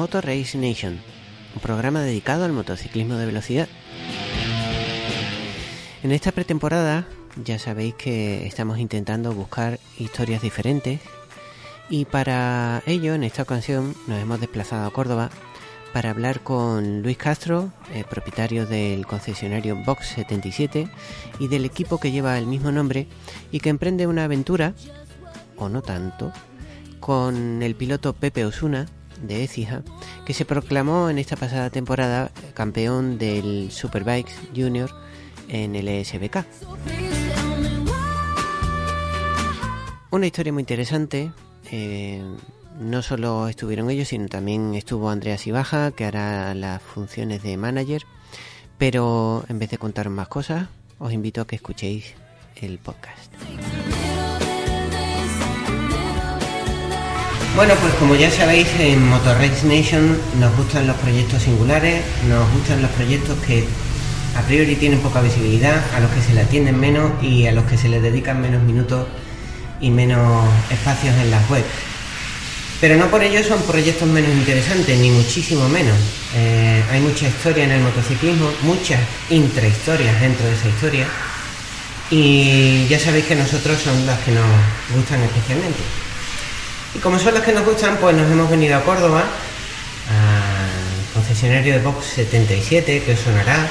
[0.00, 0.98] Motor Race Nation,
[1.54, 3.68] un programa dedicado al motociclismo de velocidad.
[6.02, 7.06] En esta pretemporada
[7.44, 11.00] ya sabéis que estamos intentando buscar historias diferentes
[11.90, 15.28] y para ello en esta ocasión nos hemos desplazado a Córdoba
[15.92, 17.70] para hablar con Luis Castro,
[18.08, 20.88] propietario del concesionario Box 77
[21.40, 23.06] y del equipo que lleva el mismo nombre
[23.52, 24.72] y que emprende una aventura,
[25.58, 26.32] o no tanto,
[27.00, 28.86] con el piloto Pepe Osuna,
[29.22, 29.82] de Écija,
[30.24, 34.90] que se proclamó en esta pasada temporada campeón del Superbikes Junior
[35.48, 36.44] en el ESBK.
[40.10, 41.32] Una historia muy interesante.
[41.70, 42.22] eh,
[42.80, 48.06] no solo estuvieron ellos, sino también estuvo Andreas Ibaja, que hará las funciones de manager.
[48.78, 50.68] Pero en vez de contar más cosas,
[50.98, 52.14] os invito a que escuchéis
[52.56, 53.30] el podcast.
[57.60, 62.50] Bueno, pues como ya sabéis, en Motor Race Nation nos gustan los proyectos singulares, nos
[62.54, 63.66] gustan los proyectos que
[64.34, 67.64] a priori tienen poca visibilidad, a los que se le atienden menos y a los
[67.64, 69.06] que se les dedican menos minutos
[69.78, 71.66] y menos espacios en las webs.
[72.80, 75.98] Pero no por ello son proyectos menos interesantes, ni muchísimo menos.
[76.34, 81.06] Eh, hay mucha historia en el motociclismo, muchas intrahistorias dentro de esa historia.
[82.10, 84.46] Y ya sabéis que nosotros son las que nos
[84.96, 86.09] gustan especialmente.
[86.94, 91.74] Y como son las que nos gustan, pues nos hemos venido a Córdoba, al concesionario
[91.74, 93.68] de Box 77, que os sonará.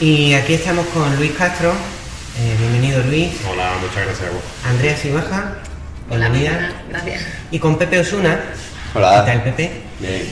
[0.00, 1.70] Y aquí estamos con Luis Castro.
[1.70, 3.30] Eh, bienvenido Luis.
[3.50, 4.42] Hola, muchas gracias a vos.
[4.68, 5.54] Andrea Sibaja.
[6.10, 6.72] Hola, Bienvenida.
[6.90, 7.22] gracias.
[7.50, 8.40] Y con Pepe Osuna.
[8.94, 9.24] Hola.
[9.24, 9.70] ¿Qué tal, Pepe?
[10.00, 10.22] Bien.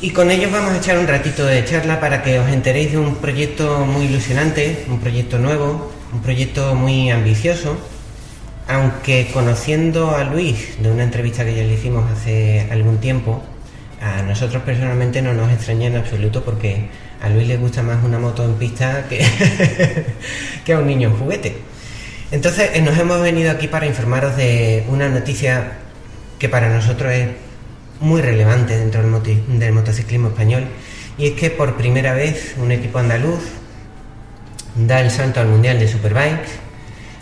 [0.00, 2.98] Y con ellos vamos a echar un ratito de charla para que os enteréis de
[2.98, 7.76] un proyecto muy ilusionante, un proyecto nuevo, un proyecto muy ambicioso.
[8.70, 13.42] Aunque conociendo a Luis de una entrevista que ya le hicimos hace algún tiempo,
[14.00, 16.88] a nosotros personalmente no nos extraña en absoluto porque
[17.20, 21.56] a Luis le gusta más una moto en pista que, a un niño en juguete.
[22.30, 25.72] Entonces eh, nos hemos venido aquí para informaros de una noticia
[26.38, 27.26] que para nosotros es
[27.98, 30.62] muy relevante dentro del, del motociclismo español
[31.18, 33.40] y es que por primera vez un equipo andaluz
[34.76, 36.69] da el salto al Mundial de Superbikes.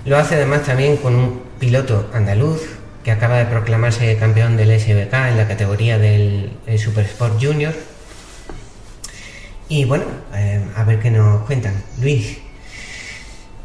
[0.04, 2.62] Lo hace además también con un piloto andaluz
[3.04, 7.74] que acaba de proclamarse campeón del SBK en la categoría del eh, Super Sport Junior.
[9.68, 10.04] Y bueno,
[10.34, 11.74] eh, a ver qué nos cuentan.
[12.00, 12.38] Luis,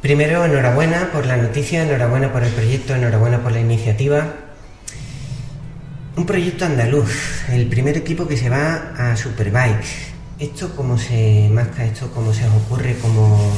[0.01, 4.33] primero enhorabuena por la noticia, enhorabuena por el proyecto, enhorabuena por la iniciativa.
[6.15, 10.13] Un proyecto andaluz, el primer equipo que se va a Superbikes.
[10.39, 11.85] ¿Esto cómo se masca?
[11.85, 12.97] ¿Esto cómo se os ocurre?
[13.01, 13.51] ¿Cómo,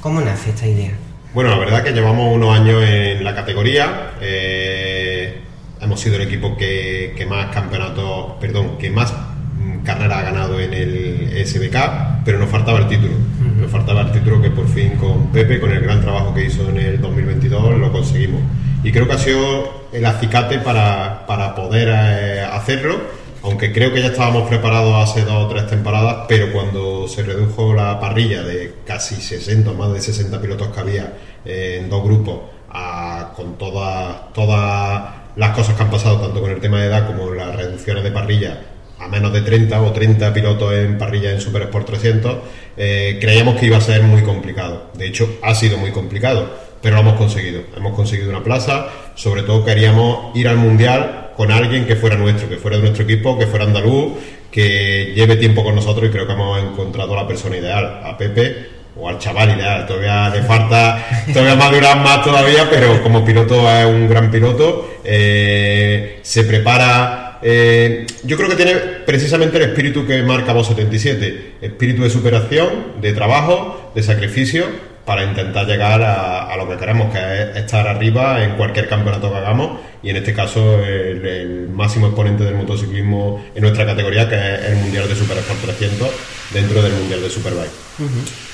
[0.00, 1.09] cómo nace esta idea?
[1.32, 4.14] Bueno, la verdad que llevamos unos años en la categoría.
[4.20, 5.36] eh,
[5.80, 10.60] hemos sido el equipo que, que más campeonatos, perdón, que más mm, carreras ha ganado
[10.60, 13.14] en el SBK, pero nos faltaba el título.
[13.60, 16.68] Nos faltaba el título que por fin con Pepe, con el gran trabajo que hizo
[16.68, 18.42] en el 2022, lo conseguimos.
[18.82, 22.98] Y creo que ha sido el acicate para, para poder eh, hacerlo
[23.42, 27.74] aunque creo que ya estábamos preparados hace dos o tres temporadas, pero cuando se redujo
[27.74, 31.12] la parrilla de casi 60, más de 60 pilotos que había
[31.44, 32.40] eh, en dos grupos,
[32.70, 37.06] a- con todas todas las cosas que han pasado, tanto con el tema de edad
[37.06, 38.60] como las reducciones de parrilla,
[38.98, 42.36] a menos de 30 o 30 pilotos en parrilla en Super Sport 300,
[42.76, 44.90] eh, creíamos que iba a ser muy complicado.
[44.94, 46.50] De hecho, ha sido muy complicado,
[46.82, 47.62] pero lo hemos conseguido.
[47.76, 52.50] Hemos conseguido una plaza, sobre todo queríamos ir al Mundial con alguien que fuera nuestro,
[52.50, 54.12] que fuera de nuestro equipo, que fuera andaluz,
[54.50, 58.14] que lleve tiempo con nosotros y creo que hemos encontrado a la persona ideal, a
[58.18, 59.86] Pepe o al chaval ideal.
[59.86, 61.02] Todavía le falta
[61.32, 64.86] todavía madurar más todavía, pero como piloto es un gran piloto.
[65.02, 67.38] eh, se prepara.
[67.40, 68.74] eh, yo creo que tiene
[69.06, 75.24] precisamente el espíritu que marca Voz 77, espíritu de superación, de trabajo, de sacrificio para
[75.24, 79.80] intentar llegar a, lo que queremos, que es estar arriba en cualquier campeonato que hagamos
[80.02, 84.76] y en este caso el, máximo exponente del motociclismo en nuestra categoría, que es el
[84.76, 86.08] Mundial de Super Sport 300
[86.52, 87.70] dentro del Mundial de Superbike.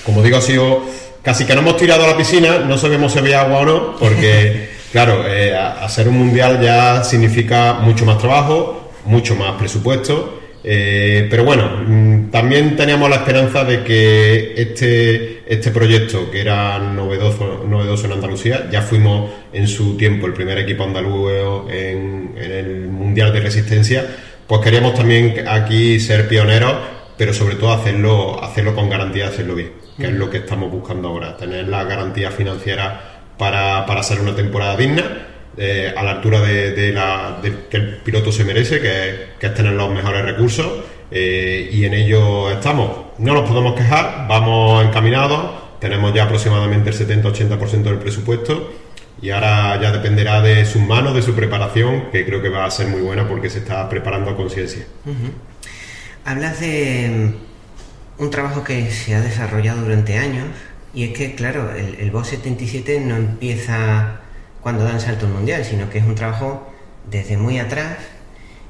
[0.05, 0.83] Como digo, ha sido
[1.23, 3.97] casi que no hemos tirado a la piscina, no sabemos si había agua o no,
[3.97, 11.29] porque claro, eh, hacer un Mundial ya significa mucho más trabajo, mucho más presupuesto eh,
[11.31, 17.65] pero bueno, mm, también teníamos la esperanza de que este, este proyecto, que era novedoso,
[17.69, 21.31] novedoso en Andalucía, ya fuimos en su tiempo el primer equipo andaluz
[21.71, 24.05] en, el Mundial de Resistencia,
[24.49, 26.75] pues queríamos también aquí ser pioneros,
[27.17, 31.07] pero sobre todo hacerlo, hacerlo con garantía, hacerlo bien, que es lo que estamos buscando
[31.07, 35.27] ahora, tener la garantía financiera para, para hacer una temporada digna
[35.59, 40.25] a la altura de, la, que el piloto se merece, que, es tener los mejores
[40.25, 40.67] recursos
[41.11, 42.91] eh, y en ello estamos.
[43.19, 45.51] No nos podemos quejar, vamos encaminados,
[45.81, 48.73] tenemos ya aproximadamente el 70-80% del presupuesto
[49.23, 52.71] y ahora ya dependerá de sus manos, de su preparación, que creo que va a
[52.71, 54.85] ser muy buena porque se está preparando a conciencia.
[56.25, 57.33] Hablas de
[58.19, 60.47] mm, un trabajo que se ha desarrollado durante años
[60.93, 64.21] y es que, claro, el, el BOS 77 no empieza
[64.67, 66.67] cuando dan salto mundial, sino que es un trabajo
[67.09, 67.99] desde muy atrás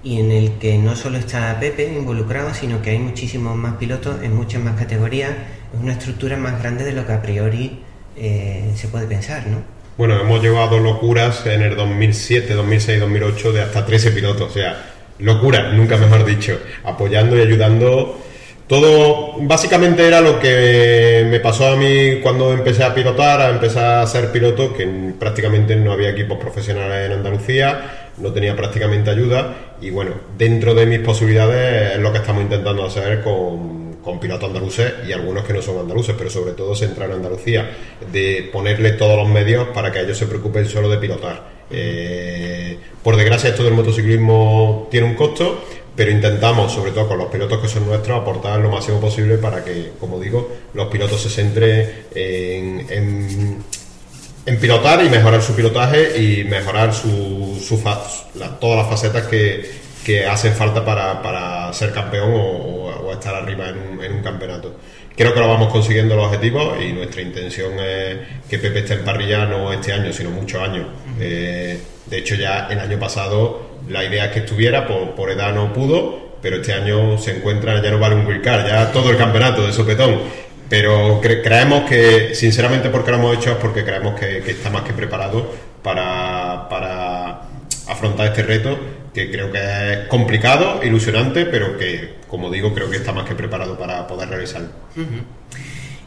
[0.03, 4.23] y en el que no solo está Pepe involucrado, sino que hay muchísimos más pilotos
[4.23, 5.31] en muchas más categorías,
[5.73, 7.81] es una estructura más grande de lo que a priori
[8.15, 9.63] eh, se puede pensar, ¿no?
[9.97, 14.93] Bueno, hemos llevado locuras en el 2007, 2006, 2008 de hasta 13 pilotos, o sea,
[15.21, 18.21] locura, nunca mejor dicho, apoyando y ayudando
[18.67, 24.03] todo básicamente era lo que me pasó a mí cuando empecé a pilotar, a empezar
[24.03, 24.87] a ser piloto, que
[25.19, 30.87] prácticamente no había equipos profesionales en Andalucía, no tenía prácticamente ayuda y bueno, dentro de
[30.87, 33.87] mis posibilidades es lo que estamos intentando hacer con,
[34.21, 37.69] pilotos andaluces y algunos que no son andaluces, pero sobre todo centrar en Andalucía,
[38.13, 41.43] de ponerle todos los medios para que ellos se preocupen solo de pilotar.
[41.69, 45.65] Eh, por desgracia esto del motociclismo tiene un costo,
[45.97, 49.65] pero intentamos, sobre todo con los pilotos que son nuestros, aportar lo máximo posible para
[49.65, 53.65] que, como digo, los pilotos se centren en,
[54.45, 57.83] en, pilotar y mejorar su pilotaje y mejorar su, su
[58.61, 64.13] todas las facetas que, hacen falta para, ser campeón o, estar arriba en un, en
[64.13, 64.77] un campeonato.
[65.17, 68.19] Creo que lo vamos consiguiendo los objetivos y nuestra intención es
[68.51, 70.87] que Pepe esté en parrilla no este año, sino muchos años.
[71.19, 75.73] Eh, de hecho, ya el año pasado la idea es que estuviera, por, edad no
[75.73, 79.67] pudo, pero este año se encuentra, ya no vale un wildcard, ya todo el campeonato
[79.67, 80.21] de sopetón.
[80.69, 84.93] Pero creemos que, sinceramente, porque lo hemos hecho es porque creemos que, está más que
[84.93, 87.43] preparado para, para
[87.87, 88.77] afrontar este reto,
[89.15, 93.37] que creo que es complicado, ilusionante, pero que, como digo, creo que está más que
[93.37, 94.69] preparado para poder realizarlo.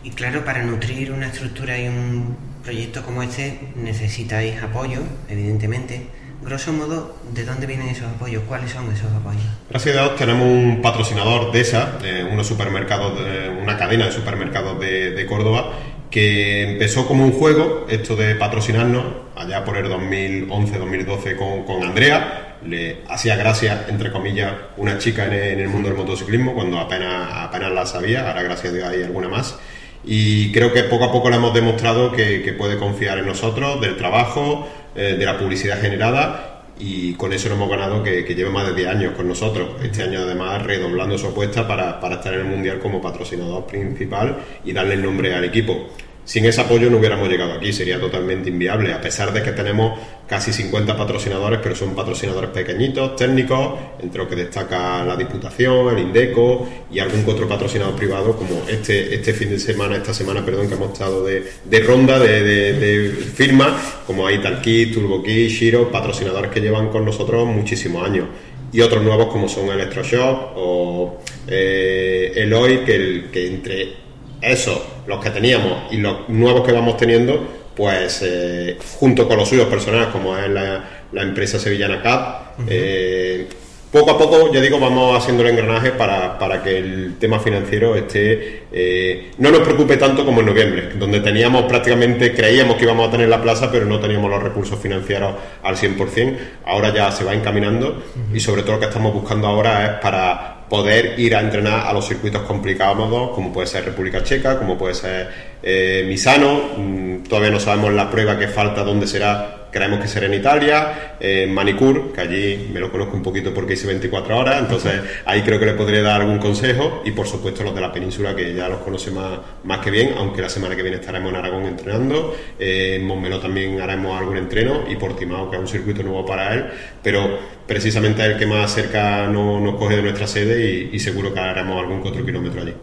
[0.04, 5.00] Y claro, para nutrir una estructura y un proyecto como este necesitáis apoyo,
[5.30, 8.44] evidentemente grosso modo, ¿de dónde vienen esos apoyos?
[8.48, 9.44] ¿Cuáles son esos apoyos?
[9.70, 13.14] Gracias a Dios tenemos un patrocinador de esa, de unos supermercados,
[13.62, 15.74] una cadena de supermercados de, Córdoba,
[16.10, 19.04] que empezó como un juego, esto de patrocinarnos,
[19.36, 22.58] allá por el 2011-2012 con, con, Andrea.
[22.66, 27.72] Le hacía gracia, entre comillas, una chica en el, mundo del motociclismo, cuando apenas, apenas
[27.72, 29.58] la sabía, ahora gracias a Dios hay alguna más.
[30.04, 33.80] Y creo que poco a poco le hemos demostrado que, que puede confiar en nosotros,
[33.80, 38.50] del trabajo, eh, de la publicidad generada y con eso nos hemos ganado que, lleve
[38.50, 39.72] más de 10 años con nosotros.
[39.84, 44.38] Este año además redoblando su apuesta para, para estar en el Mundial como patrocinador principal
[44.64, 45.90] y darle el nombre al equipo.
[46.30, 49.98] Sin ese apoyo no hubiéramos llegado aquí, sería totalmente inviable, a pesar de que tenemos
[50.28, 56.04] casi 50 patrocinadores, pero son patrocinadores pequeñitos, técnicos, entre los que destaca la Diputación, el
[56.04, 60.68] Indeco y algún otro patrocinador privado, como este, este fin de semana, esta semana, perdón,
[60.68, 66.90] que hemos estado de, ronda de, de, firma, como Italkit, TurboKit, Shiro, patrocinadores que llevan
[66.90, 68.28] con nosotros muchísimos años.
[68.71, 74.08] Y otros nuevos como son Electroshock o eh, Eloy, que, que entre
[74.42, 79.50] esos, los que teníamos y los nuevos que vamos teniendo, pues eh, junto con los
[79.50, 83.48] suyos personales, como es la, empresa sevillana CAP, eh,
[83.92, 87.96] poco a poco, ya digo, vamos haciendo el engranaje para, para que el tema financiero
[87.96, 93.08] esté eh, no nos preocupe tanto como en noviembre, donde teníamos prácticamente, creíamos que íbamos
[93.08, 96.38] a tener la plaza, pero no teníamos los recursos financieros al 100%.
[96.66, 98.04] Ahora ya se va encaminando
[98.34, 101.94] y sobre todo lo que estamos buscando ahora es para poder ir a entrenar a
[101.94, 105.30] los circuitos complicados, como puede ser República Checa, como puede ser
[105.64, 106.61] eh, Misano.
[106.78, 111.16] Mm, todavía no sabemos la prueba que falta, dónde será, creemos que será en Italia,
[111.19, 114.94] en Manicur, que allí me lo conozco un poquito porque hice 24 horas, entonces
[115.26, 118.35] ahí creo que le podré dar algún consejo y por supuesto los de la península
[118.35, 121.38] que ya los conoce más, más que bien, aunque la semana que viene estaremos en
[121.38, 126.04] Aragón entrenando, eh, en Montmeló también haremos algún entreno y Portimao que es un circuito
[126.04, 126.66] nuevo para él,
[127.04, 131.40] pero precisamente es el que más cerca nos coge de nuestra sede y, seguro que
[131.40, 132.73] haremos algún otro kilómetro allí.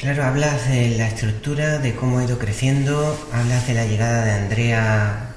[0.00, 4.32] Claro, hablas de la estructura, de cómo ha ido creciendo, hablas de la llegada de
[4.32, 5.34] Andrea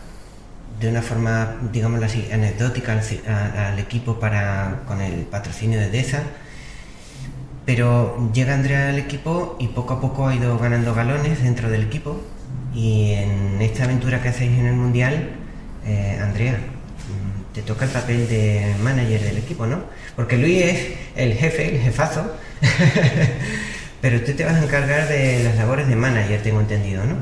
[0.79, 6.23] de una forma, digámoslo así, anecdótica al, equipo para, con el patrocinio de DESA.
[7.65, 11.83] Pero llega Andrea al equipo y poco a poco ha ido ganando galones dentro del
[11.83, 12.21] equipo.
[12.73, 15.31] Y en esta aventura que hacéis en el Mundial,
[15.85, 16.57] eh, Andrea,
[17.53, 19.83] te toca el papel de manager del equipo, ¿no?
[20.15, 22.31] Porque Luis es el jefe, el jefazo,
[24.03, 27.15] pero tú te vas a encargar de las labores de manager, tengo entendido, ¿no?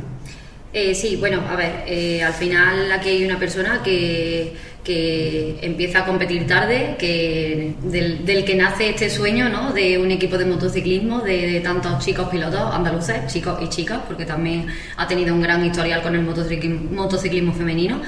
[0.74, 6.00] Eh, sí, bueno, a ver, eh, al final aquí hay una persona que, que empieza
[6.00, 9.74] a competir tarde, que del, que nace este sueño ¿no?
[9.74, 14.66] de un equipo de motociclismo, de, tantos chicos pilotos andaluces, chicos y chicas, porque también
[14.98, 18.02] ha tenido un gran historial con el motociclismo femenino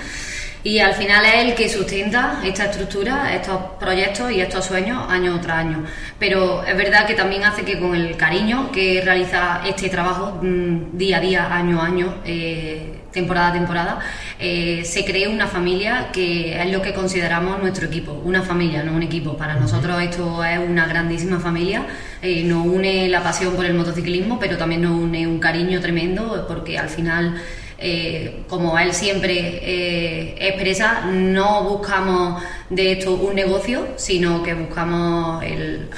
[0.63, 5.39] y al final es el que sustenta esta estructura, estos proyectos y estos sueños año
[5.41, 5.83] tras año.
[6.17, 10.97] Pero es verdad que también hace que con el cariño que realiza este trabajo mm,
[10.97, 13.99] día a día, año a año, eh, temporada a temporada,
[14.39, 18.93] eh, se cree una familia que es lo que consideramos nuestro equipo, una familia, no
[18.93, 19.35] un equipo.
[19.37, 21.85] Para nosotros esto es una grandísima familia,
[22.21, 26.45] eh, nos une la pasión por el motociclismo, pero también nos une un cariño tremendo
[26.47, 27.35] porque al final
[27.77, 35.43] eh, como él siempre eh, expresa, no buscamos de esto un negocio, sino que buscamos
[35.43, 35.89] el,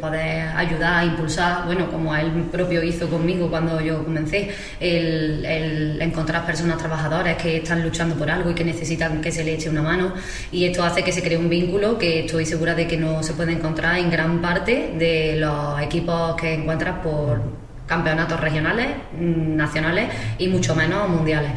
[0.00, 6.78] poder ayudar, impulsar, bueno, como él propio hizo conmigo cuando yo comencé, el, encontrar personas
[6.78, 10.14] trabajadoras que están luchando por algo y que necesitan que se le eche una mano.
[10.50, 13.34] Y esto hace que se cree un vínculo que estoy segura de que no se
[13.34, 17.61] puede encontrar en gran parte de los equipos que encuentras por
[17.92, 18.86] campeonatos regionales,
[19.18, 20.08] mm, nacionales
[20.38, 21.50] y mucho menos mundiales.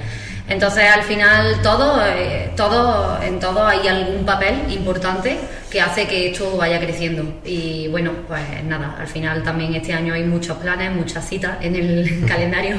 [0.48, 5.38] Entonces, al final, todo, eh, todo, en todo hay algún papel importante
[5.72, 7.24] que hace que esto vaya creciendo.
[7.44, 11.75] Y bueno, pues nada, al final también este año hay muchos planes, muchas citas en
[11.75, 12.78] el calendario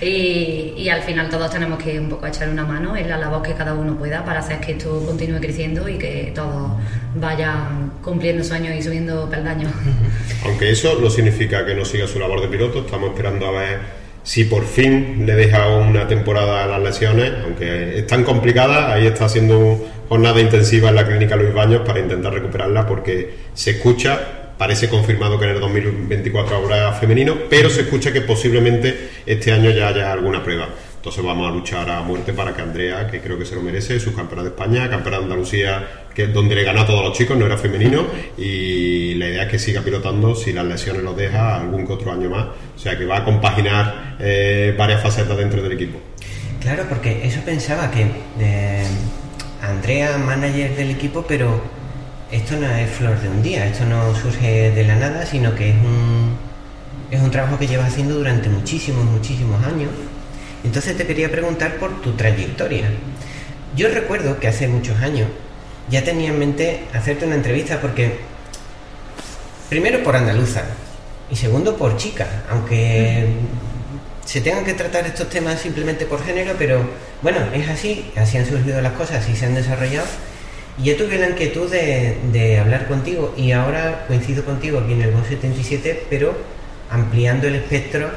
[0.00, 3.54] y, al final todos tenemos que un poco echar una mano en la labor que
[3.54, 6.72] cada uno pueda para hacer que esto continúe creciendo y que todos
[7.14, 9.72] vayan cumpliendo sueños y subiendo peldaños.
[10.44, 14.03] Aunque eso no significa que no siga su labor de piloto, estamos esperando a ver
[14.24, 19.06] si por fin le deja una temporada a las lesiones, aunque es tan complicada, ahí
[19.06, 24.18] está haciendo jornada intensiva en la clínica Luis Baños para intentar recuperarla porque se escucha,
[24.56, 29.70] parece confirmado que en el 2024 habrá femenino, pero se escucha que posiblemente este año
[29.70, 30.68] ya haya alguna prueba.
[30.96, 34.00] Entonces vamos a luchar a muerte para que Andrea, que creo que se lo merece,
[34.00, 37.36] su campeona de España, campeona de Andalucía, que donde le gana a todos los chicos,
[37.36, 38.06] no era femenino,
[38.38, 42.30] y la idea es que siga pilotando si las lesiones lo deja algún otro año
[42.30, 42.46] más.
[42.76, 45.98] O sea que va a compaginar eh, varias facetas dentro del equipo.
[46.60, 48.06] Claro, porque eso pensaba que
[48.40, 48.84] eh,
[49.62, 51.60] Andrea, manager del equipo, pero
[52.30, 55.70] esto no es flor de un día, esto no surge de la nada, sino que
[55.70, 56.36] es un,
[57.10, 59.90] es un trabajo que llevas haciendo durante muchísimos, muchísimos años
[60.64, 62.88] entonces te quería preguntar por tu trayectoria.
[63.76, 65.28] Yo recuerdo que hace muchos años
[65.90, 68.18] ya tenía en mente hacerte una entrevista porque,
[69.68, 70.62] primero por andaluza
[71.30, 73.26] y segundo por chica, aunque
[74.24, 76.82] se tengan que tratar estos temas simplemente por género, pero
[77.22, 80.06] bueno, es así, así han surgido las cosas, y se han desarrollado.
[80.78, 85.12] Y yo tuve la inquietud de, hablar contigo y ahora coincido contigo aquí en el
[85.12, 86.34] 77, pero
[86.90, 88.10] ampliando el espectro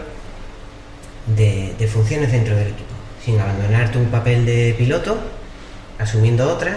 [1.35, 2.93] de, funciones dentro del equipo,
[3.23, 5.19] sin abandonar tu papel de piloto,
[5.99, 6.75] asumiendo otras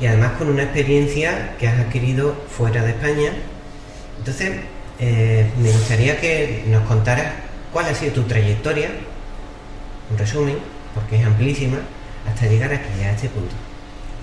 [0.00, 3.32] y además con una experiencia que has adquirido fuera de España.
[4.18, 4.60] Entonces,
[4.98, 7.32] eh, me gustaría que nos contaras
[7.72, 8.90] cuál ha sido tu trayectoria,
[10.10, 10.58] un resumen,
[10.94, 11.78] porque es amplísima,
[12.28, 13.54] hasta llegar aquí, a este punto.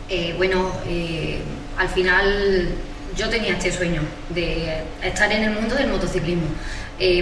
[0.10, 1.40] Eh, bueno, eh,
[1.78, 2.70] al final
[3.16, 6.48] yo tenía este sueño de estar en el mundo del motociclismo,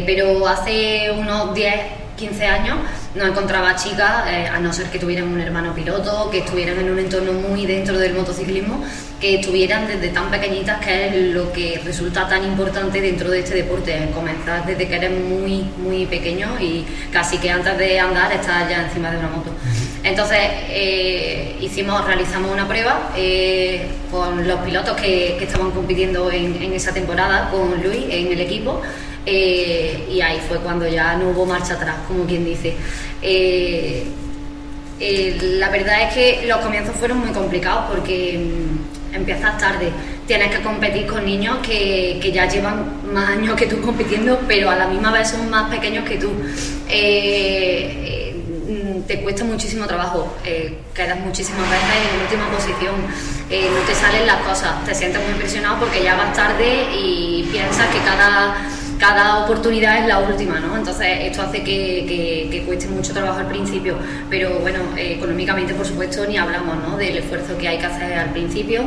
[0.05, 2.77] pero hace unos 10 15 años
[3.15, 6.91] no encontraba chicas, eh, a no ser que tuvieran un hermano piloto, que estuvieran en
[6.91, 8.83] un entorno muy dentro del motociclismo,
[9.21, 13.55] que estuvieran desde tan pequeñitas, que es lo que resulta tan importante dentro de este
[13.55, 18.69] deporte, comenzar desde que eres muy, muy pequeño y casi que antes de andar estás
[18.69, 19.51] ya encima de una moto.
[20.03, 26.73] Entonces eh, hicimos, realizamos una prueba eh, con los pilotos que, estaban compitiendo en, en
[26.73, 28.81] esa temporada, con Luis en el equipo.
[29.31, 32.73] Eh, y ahí fue cuando ya no hubo marcha atrás, como quien dice.
[33.21, 34.03] Eh,
[34.99, 39.91] Eh, la verdad es que los comienzos fueron muy complicados porque mm, empiezas tarde,
[40.27, 44.69] tienes que competir con niños que, que, ya llevan más años que tú compitiendo, pero
[44.69, 46.29] a la misma vez son más pequeños que tú.
[46.89, 48.35] Eh,
[49.07, 50.35] te cuesta muchísimo trabajo,
[50.93, 55.79] quedas muchísimas veces en última posición, no te salen las cosas, te sientes muy impresionado
[55.79, 58.55] porque ya vas tarde y piensas que cada,
[58.99, 60.75] cada oportunidad es la última, ¿no?
[60.77, 63.95] Entonces esto hace que, cueste mucho trabajo al principio,
[64.29, 66.97] pero bueno, eh, económicamente por supuesto ni hablamos, ¿no?
[66.97, 68.83] Del esfuerzo que hay que hacer al principio.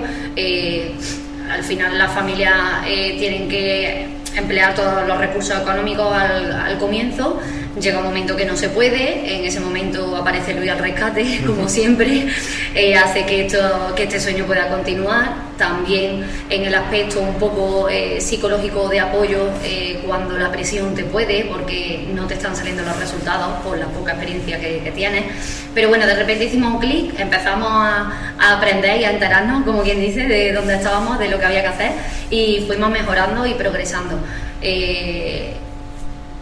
[1.50, 7.40] al final las familias tienen que emplear todos los recursos económicos al, al comienzo
[7.80, 11.68] llega un momento que no se puede, en ese momento aparece Luis al rescate, como
[11.68, 12.26] siempre,
[12.74, 15.52] eh, hace que, esto, que este sueño pueda continuar.
[15.56, 21.04] También en el aspecto un poco eh, psicológico de apoyo, eh, cuando la presión te
[21.04, 25.24] puede, porque no te están saliendo los resultados por la poca experiencia que, tienes.
[25.72, 29.82] Pero bueno, de repente hicimos un clic, empezamos a, a, aprender y a enterarnos, como
[29.82, 31.92] quien dice, de dónde estábamos, de lo que había que hacer,
[32.30, 34.18] y fuimos mejorando y progresando.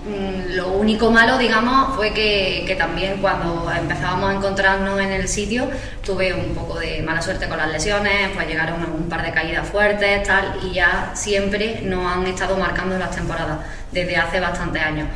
[0.07, 5.69] Mm, lo único malo, digamos, fue que, también cuando empezábamos a encontrarnos en el sitio
[6.05, 9.67] tuve un poco de mala suerte con las lesiones, pues llegaron un par de caídas
[9.67, 13.59] fuertes, tal, y ya siempre nos han estado marcando las temporadas
[13.91, 15.09] desde hace bastantes años.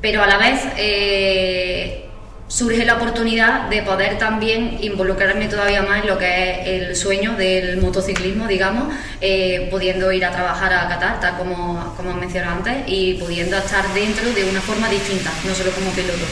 [0.00, 2.05] Pero a la vez eh,
[2.48, 7.34] surge la oportunidad de poder también involucrarme todavía más en lo que es el sueño
[7.36, 12.74] del motociclismo, digamos, eh, pudiendo ir a trabajar a Qatar, tal como, como mencioné antes,
[12.86, 16.24] y pudiendo estar dentro de una forma distinta, no solo como piloto.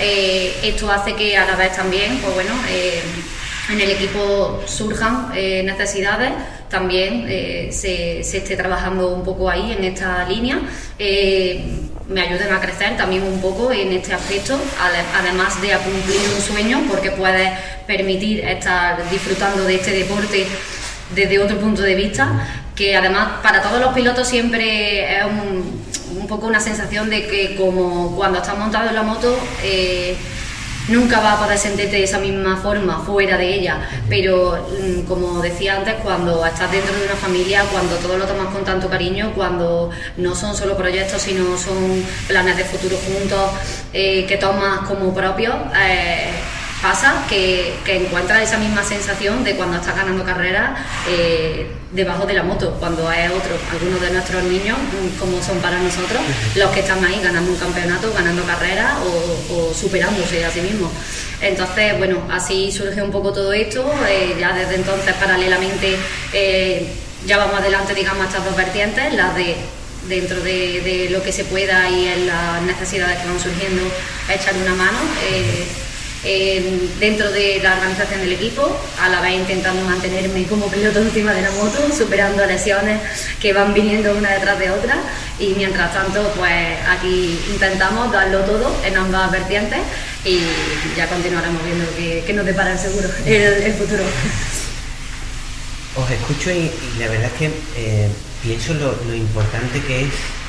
[0.00, 3.02] Eh, esto hace que a la vez también, pues bueno, eh,
[3.70, 6.32] en el equipo surjan necesidades,
[6.70, 7.26] también
[7.70, 10.58] se, se, esté trabajando un poco ahí en esta línea
[12.08, 14.58] me ayuden a crecer también un poco en este aspecto,
[15.14, 17.50] además de cumplir un sueño, porque puedes
[17.86, 20.46] permitir estar disfrutando de este deporte
[21.14, 26.46] desde otro punto de vista, que además para todos los pilotos siempre es un, poco
[26.46, 30.14] una sensación de que como cuando estás montado en la moto, eh,
[30.88, 35.76] nunca vas a sentirte de esa misma forma fuera de ella, pero mm, como decía
[35.76, 39.90] antes, cuando estás dentro de una familia, cuando todo lo tomas con tanto cariño, cuando
[40.16, 43.50] no son solo proyectos, sino son planes de futuro juntos
[43.92, 46.30] eh, que tomas como propios, eh,
[46.82, 52.34] pasa que, que encuentras esa misma sensación de cuando estás ganando carreras eh, debajo de
[52.34, 56.20] la moto, cuando es otro, algunos de nuestros niños, mm, como son para nosotros,
[56.54, 58.94] los que están ahí ganando un campeonato, ganando carreras
[59.50, 60.90] o, superándose a sí mismos.
[61.40, 65.96] Entonces, bueno, así surge un poco todo esto, eh, ya desde entonces paralelamente
[66.32, 66.86] eh,
[67.26, 69.56] ya vamos adelante, digamos, a estas dos vertientes, las de
[70.08, 73.82] dentro de, lo que se pueda y en las necesidades que van surgiendo,
[74.32, 74.98] echar una mano
[76.22, 81.42] dentro de la organización del equipo, a la vez intentando mantenerme como piloto encima de
[81.42, 83.00] la moto, superando lesiones
[83.40, 84.96] que van viniendo una detrás de otra
[85.38, 89.78] y mientras tanto pues aquí intentamos darlo todo en ambas vertientes
[90.24, 90.40] y
[90.96, 94.02] ya continuaremos viendo que, nos depara el seguro el, futuro.
[95.96, 98.08] Os escucho y, la verdad es que eh,
[98.42, 100.08] pienso lo, lo importante que es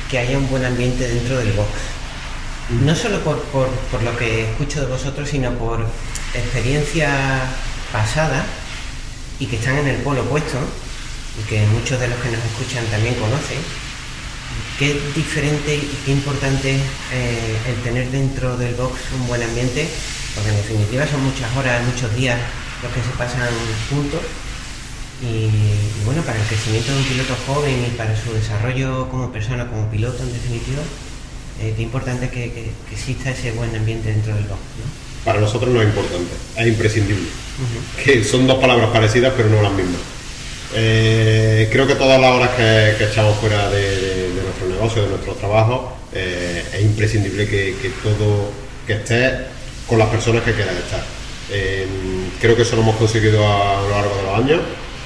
[0.10, 1.70] que haya un buen ambiente dentro del box
[2.70, 3.38] no solo por,
[4.04, 5.86] lo que escucho de vosotros, sino por
[6.34, 7.42] experiencia
[7.92, 8.46] pasada
[9.40, 10.58] y que están en el polo opuesto,
[11.40, 13.58] y que muchos de los que nos escuchan también conocen,
[14.78, 16.82] qué diferente y qué importante es
[17.14, 19.88] eh, el tener dentro del box un buen ambiente,
[20.36, 22.38] porque en definitiva son muchas horas, muchos días
[22.84, 23.50] los que se pasan
[23.90, 24.22] juntos.
[25.22, 25.50] y,
[26.06, 29.90] bueno, para el crecimiento de un piloto joven y para su desarrollo como persona, como
[29.90, 30.82] piloto en definitiva,
[31.62, 34.60] eh, qué importante que, que, exista ese buen ambiente dentro del box.
[35.26, 37.28] Para nosotros no es importante, es imprescindible.
[38.04, 40.00] Que son dos palabras parecidas, pero no las mismas.
[40.74, 45.98] Eh, creo que todas las horas que, echamos fuera de, nuestro negocio, de nuestro trabajo,
[46.14, 48.52] eh, es imprescindible que, todo,
[48.88, 49.34] que estés
[49.88, 51.04] con las personas que quieras estar.
[52.40, 54.62] creo que eso lo hemos conseguido a lo largo de los años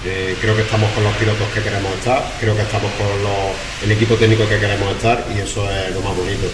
[0.05, 3.07] eh, creo que estamos con los pilotos que queremos estar, creo que estamos con
[3.83, 6.47] el equipo técnico que queremos estar y eso es lo más bonito.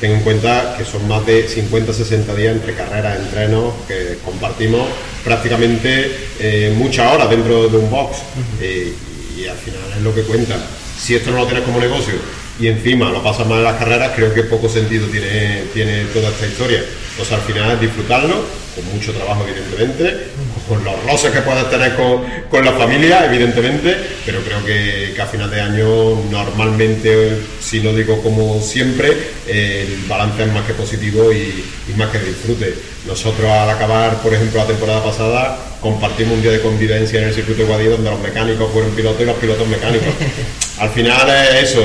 [0.00, 4.86] Ten en cuenta que son más de 50-60 días entre carreras, entrenos, que compartimos
[5.24, 8.18] prácticamente eh, muchas horas dentro de un box
[8.60, 8.94] eh,
[9.36, 10.56] y, al final es lo que cuenta.
[10.98, 12.14] Si esto no lo tienes como negocio
[12.60, 16.28] y encima lo pasas mal en las carreras, creo que poco sentido tiene, tiene toda
[16.30, 16.82] esta historia.
[17.10, 18.44] Entonces al final es disfrutarlo,
[18.74, 20.28] con mucho trabajo evidentemente,
[20.68, 25.50] con los roces que puedas tener con, la familia evidentemente, pero creo que, a final
[25.50, 29.16] de año normalmente, si no digo como siempre,
[29.48, 31.64] el balance es más que positivo y,
[31.96, 32.74] más que disfrute.
[33.06, 37.34] Nosotros al acabar, por ejemplo, la temporada pasada, compartimos un día de convivencia en el
[37.34, 40.08] circuito de Guadí donde los mecánicos fueron pilotos y los pilotos mecánicos.
[40.80, 41.82] Al final es eso,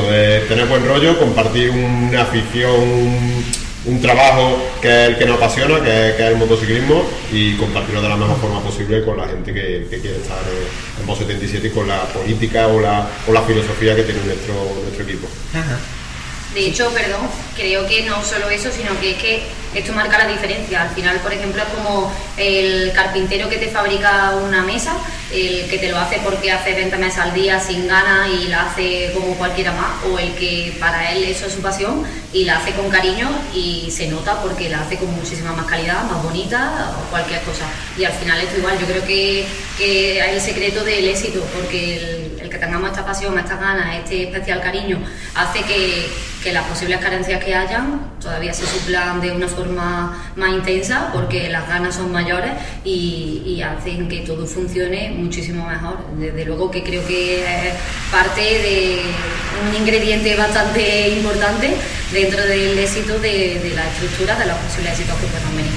[0.48, 2.72] tener buen rollo, compartir una afición,
[3.86, 8.10] un, trabajo que es el que nos apasiona, que es, el motociclismo, y compartirlo de
[8.10, 11.88] la mejor forma posible con la gente que, quiere estar en, en 77 y con
[11.88, 14.54] la política o la, o la filosofía que tiene nuestro,
[14.84, 15.28] nuestro equipo.
[16.54, 17.22] De hecho, perdón,
[17.56, 20.84] creo que no solo eso, sino que es que esto marca la diferencia.
[20.84, 24.96] Al final, por ejemplo, es como el carpintero que te fabrica una mesa,
[25.32, 28.70] el que te lo hace porque hace 20 mesas al día sin ganas y la
[28.70, 32.58] hace como cualquiera más, o el que para él eso es su pasión y la
[32.58, 36.96] hace con cariño y se nota porque la hace con muchísima más calidad, más bonita
[37.00, 37.66] o cualquier cosa.
[37.98, 39.46] Y al final esto igual, yo creo que,
[39.78, 42.23] que hay el secreto del éxito, porque el
[42.54, 45.00] que tengamos esta pasión, estas ganas, este especial cariño,
[45.36, 51.10] hace que las posibles carencias que hayan todavía se suplan de una forma más intensa
[51.14, 52.52] porque las ganas son mayores
[52.84, 55.98] y, hacen que todo funcione muchísimo mejor.
[56.20, 57.74] Desde luego que creo que es
[58.12, 59.02] parte de
[59.70, 61.74] un ingrediente bastante importante
[62.12, 65.72] dentro del éxito de, la estructura, de los posibles éxitos que puedan venir.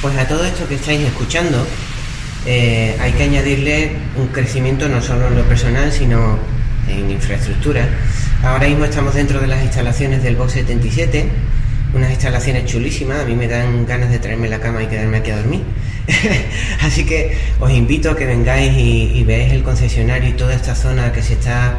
[0.00, 1.66] Pues a todo esto que estáis escuchando,
[2.46, 6.38] eh, hay que añadirle un crecimiento no solo en lo personal, sino
[6.88, 7.88] en infraestructura
[8.42, 11.28] Ahora mismo estamos dentro de las instalaciones del Box 77,
[11.92, 15.30] unas instalaciones chulísimas, a mí me dan ganas de traerme la cama y quedarme aquí
[15.30, 15.60] a dormir.
[16.80, 21.12] Así que os invito a que vengáis y, veáis el concesionario y toda esta zona
[21.12, 21.76] que se está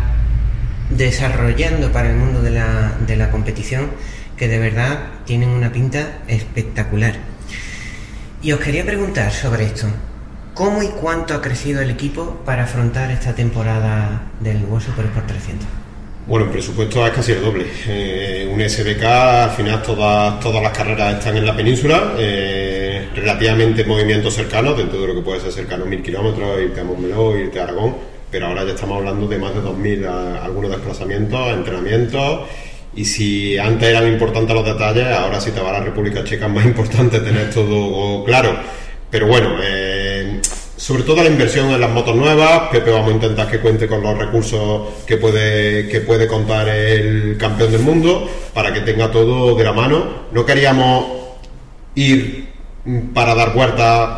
[0.92, 3.90] desarrollando para el mundo de la, de la competición,
[4.38, 7.16] que de verdad tienen una pinta espectacular.
[8.44, 9.88] Y os quería preguntar sobre esto.
[10.54, 15.28] ¿Cómo y cuánto ha crecido el equipo para afrontar esta temporada del World Super Sport
[15.28, 15.68] 300?
[16.28, 17.66] Bueno, el presupuesto es casi el doble.
[17.88, 23.86] Eh, un SBK, al final todas, todas las carreras están en la península, eh, relativamente
[23.86, 27.60] movimientos cercanos, dentro de lo que puede ser cercano mil kilómetros, irte a Montmeló, irte
[27.60, 27.96] a Aragón,
[28.30, 30.06] pero ahora ya estamos hablando de más de 2.000
[30.44, 32.42] algunos desplazamientos, entrenamientos,
[32.94, 36.48] y si antes eran importantes los detalles, ahora si te va a la República Checa
[36.48, 38.58] es más importante tener todo claro.
[39.12, 40.01] Pero bueno, eh,
[40.92, 42.64] sobre todo la inversión en las motos nuevas.
[42.70, 47.38] Pepe vamos a intentar que cuente con los recursos que puede, que puede contar el
[47.38, 50.26] campeón del mundo para que tenga todo de la mano.
[50.34, 51.06] No queríamos
[51.96, 52.50] ir
[53.14, 54.10] para dar vueltas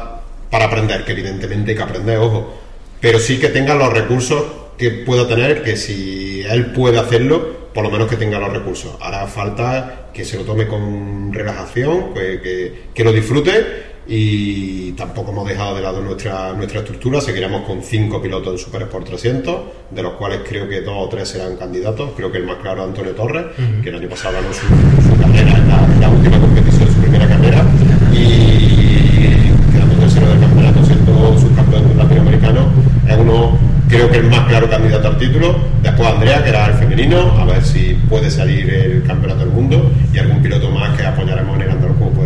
[0.50, 2.52] para aprender, que evidentemente hay que aprender, ojo,
[3.00, 4.44] pero sí que tenga los recursos
[4.76, 8.98] que pueda tener, que si él puede hacerlo, por lo menos que tenga los recursos.
[9.00, 15.48] Hará falta que se lo tome con relajación, que, que lo disfrute y tampoco hemos
[15.48, 19.62] dejado de lado nuestra, nuestra estructura, seguiremos con cinco pilotos en Super Sport 300,
[19.92, 22.82] de los cuales creo que dos o tres serán candidatos, creo que el más claro
[22.82, 23.46] es Antonio Torres,
[23.82, 27.66] que el año pasado ganó su, carrera en la, última competición, su primera carrera,
[28.12, 32.74] y quedando tercero del campeonato, siendo subcampeón latinoamericano,
[33.08, 36.74] es uno, creo que el más claro candidato al título, después Andrea, que era el
[36.74, 41.06] femenino, a ver si puede salir el campeonato del mundo, y algún piloto más que
[41.06, 41.70] apoyaremos en el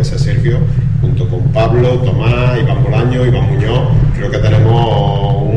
[0.04, 0.58] ser Sergio,
[1.00, 5.54] junto con Pablo, Tomás, Iván Bolaño, Iván Muñoz, creo que tenemos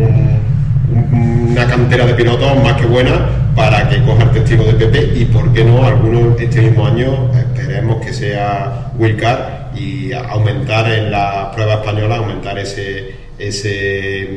[1.11, 5.25] una cantera de pilotos más que buena para que coja el testigo de Pepe y,
[5.25, 11.51] por qué no, algunos este mismo año esperemos que sea Wilcar y aumentar en la
[11.53, 14.29] prueba española, aumentar ese, ese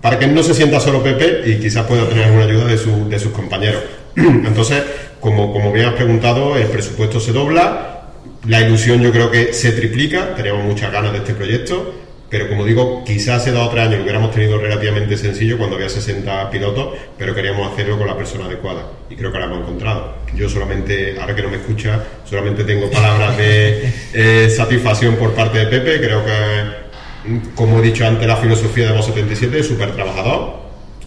[0.00, 3.18] para que no se sienta solo Pepe y quizás pueda tener alguna ayuda de, de
[3.18, 3.82] sus compañeros.
[4.16, 4.82] Entonces,
[5.20, 7.97] como, como bien has preguntado, el presupuesto se dobla,
[8.46, 11.94] la ilusión yo creo que se triplica, tenemos muchas ganas de este proyecto,
[12.30, 15.76] pero como digo, quizás hace dos o tres años lo hubiéramos tenido relativamente sencillo cuando
[15.76, 19.60] había 60 pilotos, pero queríamos hacerlo con la persona adecuada y creo que la hemos
[19.60, 20.14] encontrado.
[20.34, 25.58] Yo solamente, ahora que no me escucha, solamente tengo palabras de eh, satisfacción por parte
[25.58, 29.92] de Pepe, creo que, como he dicho antes, la filosofía de Voz 77 es súper
[29.92, 30.58] trabajador,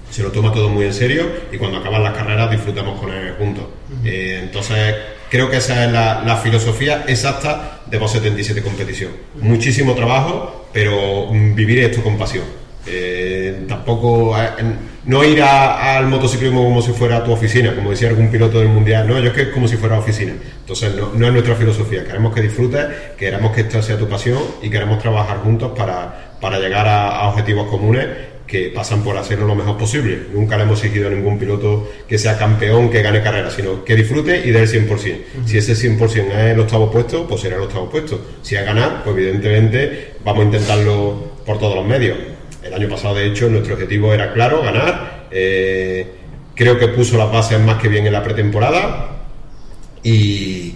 [0.09, 3.35] se lo toma todo muy en serio y cuando acaban las carreras disfrutamos con él
[3.37, 3.65] juntos.
[4.05, 4.95] Eh, entonces,
[5.31, 9.11] Creo que esa es la, filosofía exacta de Voz 77 Competición.
[9.35, 12.43] Muchísimo trabajo, pero vivir esto con pasión.
[12.85, 14.49] Eh, tampoco eh,
[15.05, 19.07] no ir al motociclismo como si fuera tu oficina, como decía algún piloto del mundial,
[19.07, 20.33] no, yo es que es como si fuera oficina.
[20.59, 22.85] Entonces no, es nuestra filosofía, queremos que disfrutes,
[23.17, 28.05] queremos que esto sea tu pasión y queremos trabajar juntos para, llegar a objetivos comunes
[28.51, 30.23] que pasan por hacerlo lo mejor posible.
[30.33, 33.95] Nunca le hemos exigido a ningún piloto que sea campeón, que gane carrera, sino que
[33.95, 35.17] disfrute y dé el 100%.
[35.45, 38.19] Si ese 100% es el octavo puesto, pues será el octavo puesto.
[38.41, 42.17] Si es ganar, pues evidentemente vamos a intentarlo por todos los medios.
[42.61, 45.27] El año pasado, de hecho, nuestro objetivo era claro, ganar.
[45.31, 46.07] Eh,
[46.53, 49.21] creo que puso las bases más que bien en la pretemporada
[50.03, 50.75] y,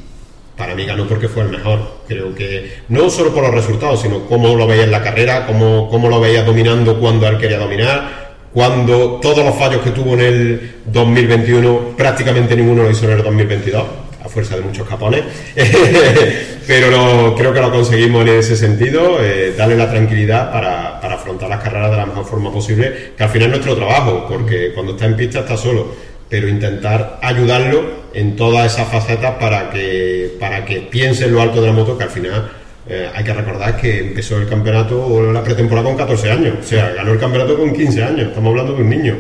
[0.58, 1.80] para mí ganó porque fue el mejor.
[2.08, 5.90] Creo que no solo por los resultados, sino cómo lo veía en la carrera, cómo,
[5.90, 10.22] cómo lo veía dominando cuando él quería dominar, cuando todos los fallos que tuvo en
[10.22, 13.84] el 2021 prácticamente ninguno lo hizo en el 2022,
[14.24, 15.24] a fuerza de muchos capones.
[16.68, 21.50] Pero creo que lo conseguimos en ese sentido, eh, darle la tranquilidad para, para afrontar
[21.50, 24.94] las carreras de la mejor forma posible, que al final es nuestro trabajo, porque cuando
[24.94, 30.66] está en pista está solo pero intentar ayudarlo en todas esas facetas para que, para
[30.66, 32.50] que piense en lo alto de la moto, que al final
[32.88, 36.64] eh, hay que recordar que empezó el campeonato o la pretemporada con 14 años, o
[36.64, 39.18] sea, ganó el campeonato con 15 años, estamos hablando de un niño.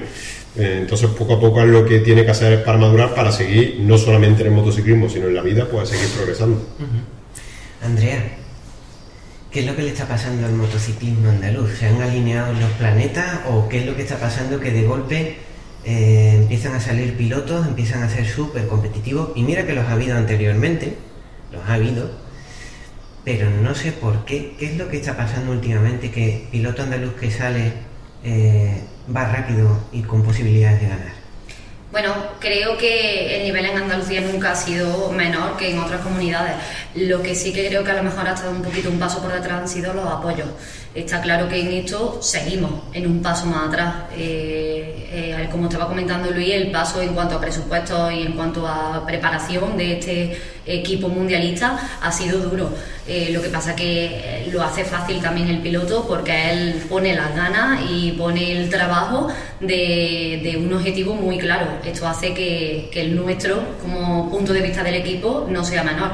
[0.57, 3.77] Eh, entonces, poco a poco es lo que tiene que hacer para madurar, para seguir,
[3.81, 6.65] no solamente en el motociclismo, sino en la vida, pues seguir progresando.
[7.83, 8.23] Andrea,
[9.51, 11.71] ¿qué es lo que le está pasando al motociclismo andaluz?
[11.77, 15.35] ¿Se han alineado los planetas o qué es lo que está pasando que de golpe
[15.85, 19.91] eh, empiezan a salir pilotos, empiezan a ser súper competitivos, y mira que los ha
[19.91, 20.97] habido anteriormente,
[21.51, 22.09] los ha habido,
[23.23, 27.13] pero no sé por qué, qué es lo que está pasando últimamente, que piloto andaluz
[27.13, 27.73] que sale
[28.23, 28.81] eh,
[29.15, 31.25] va rápido y con posibilidades de ganar.
[31.91, 36.55] Bueno, creo que el nivel en Andalucía nunca ha sido menor que en otras comunidades.
[36.95, 39.21] Lo que sí que creo que a lo mejor ha estado un poquito un paso
[39.21, 40.47] por detrás han sido los apoyos.
[40.95, 43.95] Está claro que en esto seguimos en un paso más atrás.
[44.17, 48.65] Eh, eh, como estaba comentando Luis, el paso en cuanto a presupuestos y en cuanto
[48.65, 52.69] a preparación de este equipo mundialista ha sido duro.
[53.05, 57.35] Eh, lo que pasa que lo hace fácil también el piloto porque él pone las
[57.35, 59.27] ganas y pone el trabajo
[59.59, 61.67] de, un objetivo muy claro.
[61.83, 66.11] Esto hace que, que el nuestro, como punto de vista del equipo, no sea menor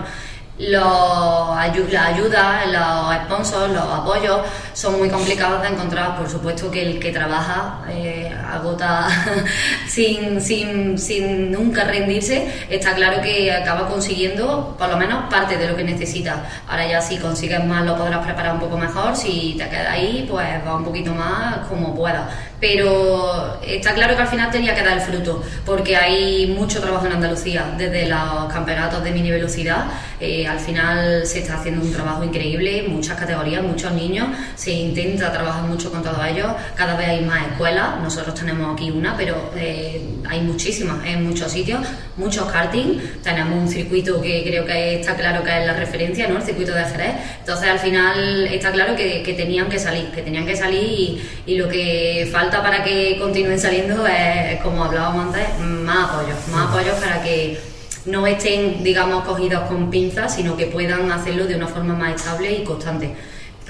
[0.58, 4.42] los la ayuda, los sponsors, los apoyos
[4.74, 6.18] son muy complicados de encontrar.
[6.18, 9.08] Por supuesto que el que trabaja eh, agota
[9.88, 15.68] sin, sin, sin, nunca rendirse, está claro que acaba consiguiendo por lo menos parte de
[15.68, 16.44] lo que necesita.
[16.68, 20.26] Ahora ya si consigues más lo podrás preparar un poco mejor, si te quedas ahí
[20.30, 22.30] pues va un poquito más como pueda
[22.62, 27.08] pero está claro que al final tenía que dar el fruto, porque hay mucho trabajo
[27.08, 29.86] en Andalucía, desde los campeonatos de mini velocidad,
[30.20, 35.32] eh, al final se está haciendo un trabajo increíble, muchas categorías, muchos niños, se intenta
[35.32, 39.52] trabajar mucho con todos ellos, cada vez hay más escuelas, nosotros tenemos aquí una, pero
[39.56, 41.80] eh, hay muchísimas en muchos sitios,
[42.16, 46.38] muchos karting, tenemos un circuito que creo que está claro que es la referencia, ¿no?
[46.38, 50.46] el circuito de Jerez, entonces al final está claro que, tenían que salir, que tenían
[50.46, 55.60] que salir y, y lo que falta para que continúen saliendo es, como hablábamos antes,
[55.60, 57.58] más apoyos, más apoyos para que
[58.06, 62.52] no estén, digamos, cogidos con pinzas, sino que puedan hacerlo de una forma más estable
[62.52, 63.14] y constante.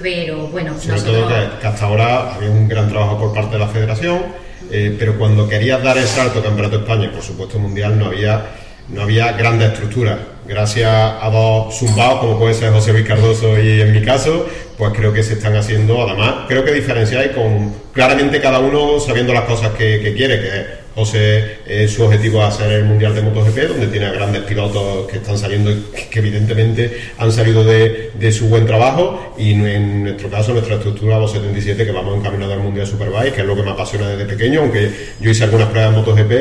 [0.00, 3.68] Pero bueno, sobre todo que, hasta ahora había un gran trabajo por parte de la
[3.68, 4.22] federación,
[4.70, 8.06] eh, pero cuando querías dar el salto Campeonato de España y por supuesto Mundial no
[8.06, 8.46] había
[8.88, 10.18] no había grandes estructuras.
[10.46, 14.92] Gracias a dos zumbados, como puede ser José Luis Cardoso y en mi caso, pues
[14.92, 19.44] creo que se están haciendo, además, creo que diferenciáis con claramente cada uno sabiendo las
[19.44, 23.86] cosas que, quiere, que José, eh, su objetivo es hacer el Mundial de MotoGP, donde
[23.86, 25.70] tiene grandes pilotos que están saliendo,
[26.10, 31.86] que evidentemente han salido de, su buen trabajo, y en nuestro caso, nuestra estructura 277,
[31.86, 34.90] que vamos encaminados al Mundial Superbike, que es lo que me apasiona desde pequeño, aunque
[35.20, 36.32] yo hice algunas pruebas de MotoGP,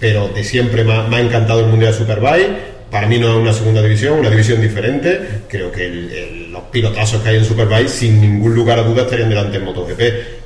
[0.00, 2.73] pero de siempre me ha, encantado el Mundial Superbike.
[2.94, 5.40] Para mí no es una segunda división, una división diferente.
[5.48, 9.56] Creo que los pilotazos que hay en Superbike, sin ningún lugar a duda, estarían delante
[9.56, 10.00] en MotoGP.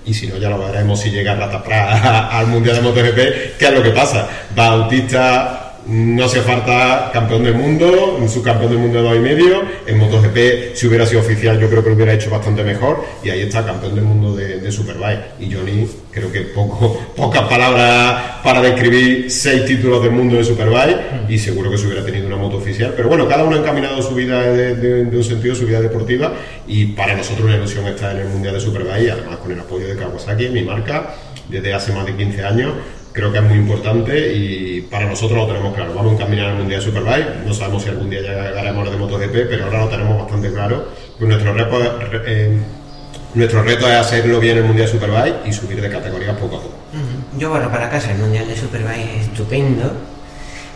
[0.06, 3.70] Y si no, ya lo veremos si llega Ratapra al Mundial de MotoGP, ¿qué es
[3.70, 4.26] lo que pasa?
[4.56, 9.62] Bautista no hace falta campeón del mundo, un subcampeón del mundo de dos y medio.
[9.86, 13.02] En MotoGP, si hubiera sido oficial, yo creo que lo hubiera hecho bastante mejor.
[13.24, 15.40] Y ahí está, campeón del mundo de, Superbike.
[15.40, 21.30] Y Johnny, creo que poco, pocas palabras para describir seis títulos del mundo de Superbike.
[21.30, 22.92] Y seguro que se hubiera tenido una moto oficial.
[22.94, 26.34] Pero bueno, cada uno ha encaminado su vida de, un sentido, su vida deportiva.
[26.66, 29.88] Y para nosotros una ilusión estar en el mundial de Superbike, además con el apoyo
[29.88, 31.14] de Kawasaki, mi marca,
[31.48, 32.74] desde hace más de 15 años
[33.18, 35.92] creo que es muy importante y para nosotros lo tenemos claro.
[35.92, 38.96] Vamos a caminar al Mundial Superbike, no sabemos si algún día llegaremos a lo de
[38.96, 40.86] MotoGP, pero ahora lo tenemos bastante claro.
[41.18, 41.52] Pues nuestro
[42.26, 42.58] eh,
[43.34, 46.60] nuestro reto es hacerlo bien en el Mundial Superbike y subir de categoría poco a
[46.60, 46.74] poco.
[47.36, 49.92] Yo, bueno, para casa el Mundial de Superbike es estupendo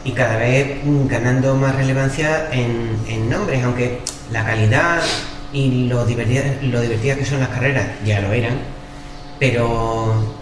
[0.04, 4.00] y cada vez ganando más relevancia en, en nombres, aunque
[4.32, 5.00] la calidad
[5.52, 8.58] y lo divertidas lo divertida que son las carreras ya lo eran,
[9.38, 10.41] pero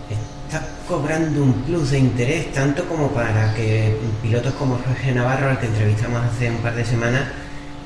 [0.51, 5.61] está cobrando un plus de interés tanto como para que pilotos como Jorge Navarro, al
[5.61, 7.23] que entrevistamos hace un par de semanas,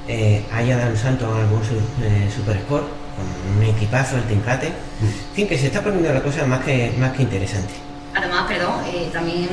[0.09, 4.69] eh, haya dado un salto a algún eh, Super Sport con un equipazo, el Tincate.
[4.69, 5.05] Mm.
[5.05, 7.75] En fin, que se está poniendo la cosa más que, más que interesante.
[8.15, 9.49] Además, perdón, eh, también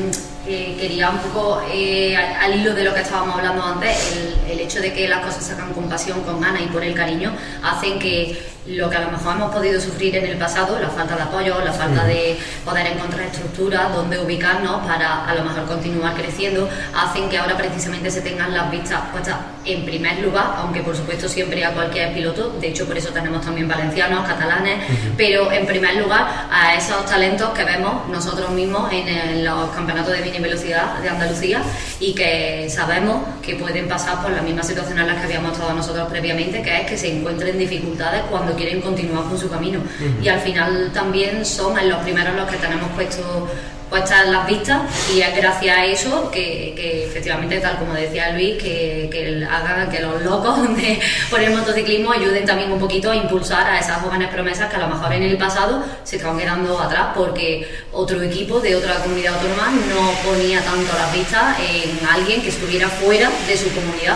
[0.45, 4.93] quería un poco, al, hilo de lo que estábamos hablando antes, el, el, hecho de
[4.93, 8.39] que las cosas se hagan con pasión, con ganas y por el cariño, hacen que
[8.67, 11.59] lo que a lo mejor hemos podido sufrir en el pasado, la falta de apoyo,
[11.63, 17.27] la falta de poder encontrar estructuras donde ubicarnos para a lo mejor continuar creciendo, hacen
[17.29, 21.65] que ahora precisamente se tengan las vistas puestas en primer lugar, aunque por supuesto siempre
[21.65, 24.83] a cualquier piloto, de hecho por eso tenemos también valencianos, catalanes,
[25.17, 30.21] pero en primer lugar a esos talentos que vemos nosotros mismos en, los campeonatos de
[30.21, 31.61] mini velocidad de Andalucía
[31.99, 35.73] y que sabemos que pueden pasar por la misma situación en la que habíamos estado
[35.73, 39.79] nosotros previamente, que es que se encuentren dificultades cuando quieren continuar con su camino.
[40.21, 43.47] Y al final también son los primeros los que tenemos puesto
[43.91, 44.81] puestas las vistas
[45.13, 49.99] y es gracias a eso que, efectivamente, tal como decía Luis, que, que hagan que
[49.99, 54.29] los locos de, por el motociclismo ayuden también un poquito a impulsar a esas jóvenes
[54.29, 58.61] promesas que a lo mejor en el pasado se estaban quedando atrás porque otro equipo
[58.61, 63.57] de otra comunidad autónoma no ponía tanto las vistas en alguien que estuviera fuera de
[63.57, 64.15] su comunidad.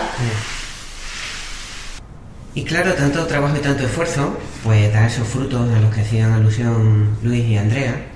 [2.56, 6.32] Y claro, tanto trabajo y tanto esfuerzo, pues da esos frutos a los que hacían
[6.32, 8.06] alusión Luis y Andrea.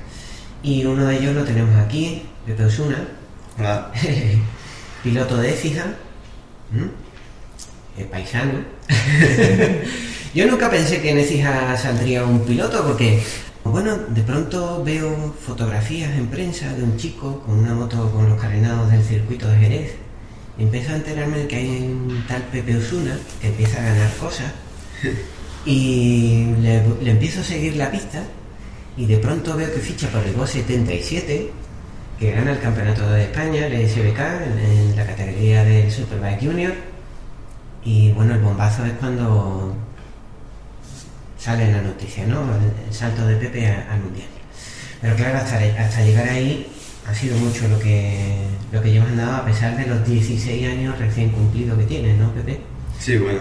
[0.62, 3.06] Y uno de ellos lo tenemos aquí, Pepe Osuna.
[5.02, 5.84] piloto de Écija,
[8.10, 8.64] paisano.
[10.34, 13.22] Yo nunca pensé que en Écija saldría un piloto porque,
[13.62, 18.40] bueno, de pronto veo fotografías en prensa de un chico con una moto con los
[18.40, 20.09] carenados del circuito de Jerez
[20.60, 24.52] empiezo a enterarme de que hay un tal Pepe Osuna que empieza a ganar cosas
[25.66, 28.22] y le, empiezo a seguir la pista
[28.96, 31.50] y de pronto veo que ficha por el BOS 77
[32.18, 36.74] que gana el campeonato de España, el SBK, en, la categoría del Superbike Junior
[37.82, 39.74] y bueno, el bombazo es cuando
[41.38, 42.42] sale en la noticia, ¿no?
[42.42, 44.28] El, salto de Pepe al Mundial.
[45.00, 46.66] Pero claro, hasta, hasta llegar ahí
[47.10, 48.36] ha sido mucho lo que,
[48.70, 52.32] lo que llevas andado a pesar de los 16 años recién cumplidos que tienes, ¿no,
[52.32, 52.60] Pepe?
[52.98, 53.40] Sí, bueno.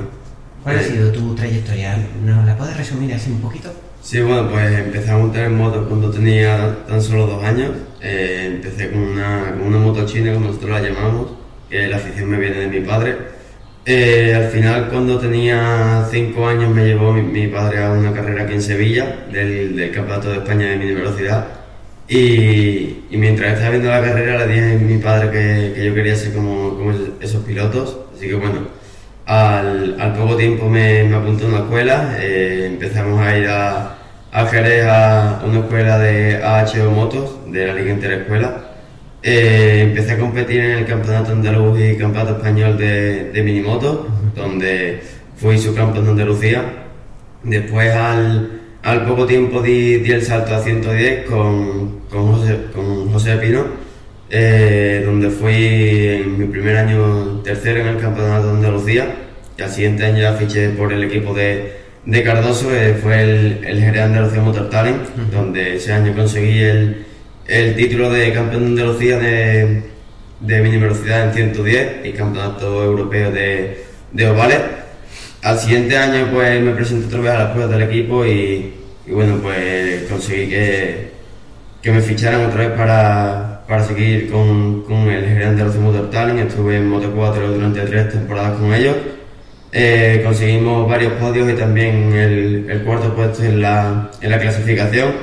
[0.63, 1.97] ¿Cuál ha eh, sido tu trayectoria?
[2.25, 3.71] ¿Nos la puedes resumir así un poquito?
[4.01, 7.71] Sí, bueno, pues empecé a montar en moto cuando tenía tan solo dos años.
[8.01, 11.27] Eh, empecé con una, con una moto china, como nosotros la llamamos,
[11.69, 13.17] que la afición me viene de mi padre.
[13.86, 18.53] Eh, al final, cuando tenía cinco años, me llevó mi, padre a una carrera aquí
[18.53, 21.59] en Sevilla, del, del Campeonato de España de Mini Velocidad
[22.10, 26.34] y, mientras estaba viendo la carrera le dije a mi padre que, yo quería ser
[26.34, 26.91] como,
[27.22, 27.98] esos pilotos.
[28.15, 28.67] Así que bueno,
[29.26, 33.98] al, poco tiempo me, me, apunté a una escuela, eh, empezamos a ir a,
[34.32, 38.65] a Jerez a una escuela de AHO Motos, de la Liga Interescuela.
[39.22, 45.04] Eh, empecé a competir en el Campeonato Andaluz y Campeonato Español de, de Minimoto, donde
[45.36, 46.63] fui subcampeón de Andalucía.
[47.43, 53.36] Después al, al poco tiempo di, el salto a 110 con, con, José, con José
[53.38, 53.65] Pino,
[54.30, 59.15] eh, donde fui en mi primer año tercero en el Campeonato de Andalucía.
[59.58, 61.74] Y al siguiente año ya fiché por el equipo de,
[62.06, 67.06] de Cardoso, eh, fue el, el Jerez Andalucía Motor Talent, donde ese año conseguí el,
[67.48, 69.84] el título de campeón de Andalucía de,
[70.39, 74.60] de mini velocidad en 110 y campeonato europeo de, de ovales.
[75.41, 78.73] Al siguiente año pues me presenté otra vez a las pruebas del equipo y,
[79.08, 81.12] bueno pues conseguí que,
[81.82, 86.10] que, me ficharan otra vez para, para seguir con, con, el gerente de los Motor
[86.12, 86.49] Talent.
[86.49, 88.97] Estuve en Moto 4 durante tres temporadas con ellos.
[89.71, 95.13] Eh, conseguimos varios podios y también el, el cuarto puesto en la, en la, clasificación.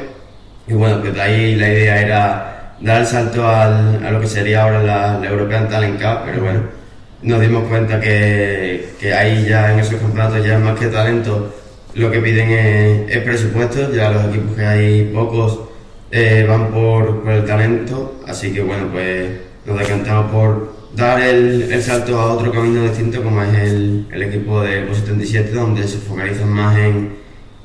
[0.67, 4.29] Y bueno, pues de ahí la idea era dar el salto al, a lo que
[4.29, 6.86] sería ahora la, la European Talent Cup, pero bueno
[7.23, 11.53] nos dimos cuenta que, que ahí ya en esos campeonatos ya más que talento
[11.97, 12.51] lo que piden
[13.09, 15.61] es, presupuesto, ya los equipos que hay pocos
[16.11, 19.31] eh, van por, por, el talento, así que bueno, pues
[19.65, 24.23] nos decantamos por dar el, el, salto a otro camino distinto como es el, el
[24.23, 27.17] equipo del 77 donde se focalizan más en,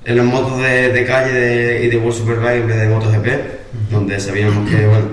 [0.06, 3.28] en los motos de, de calle y de World Superbike en vez de MotoGP,
[3.92, 5.06] donde sabíamos que bueno,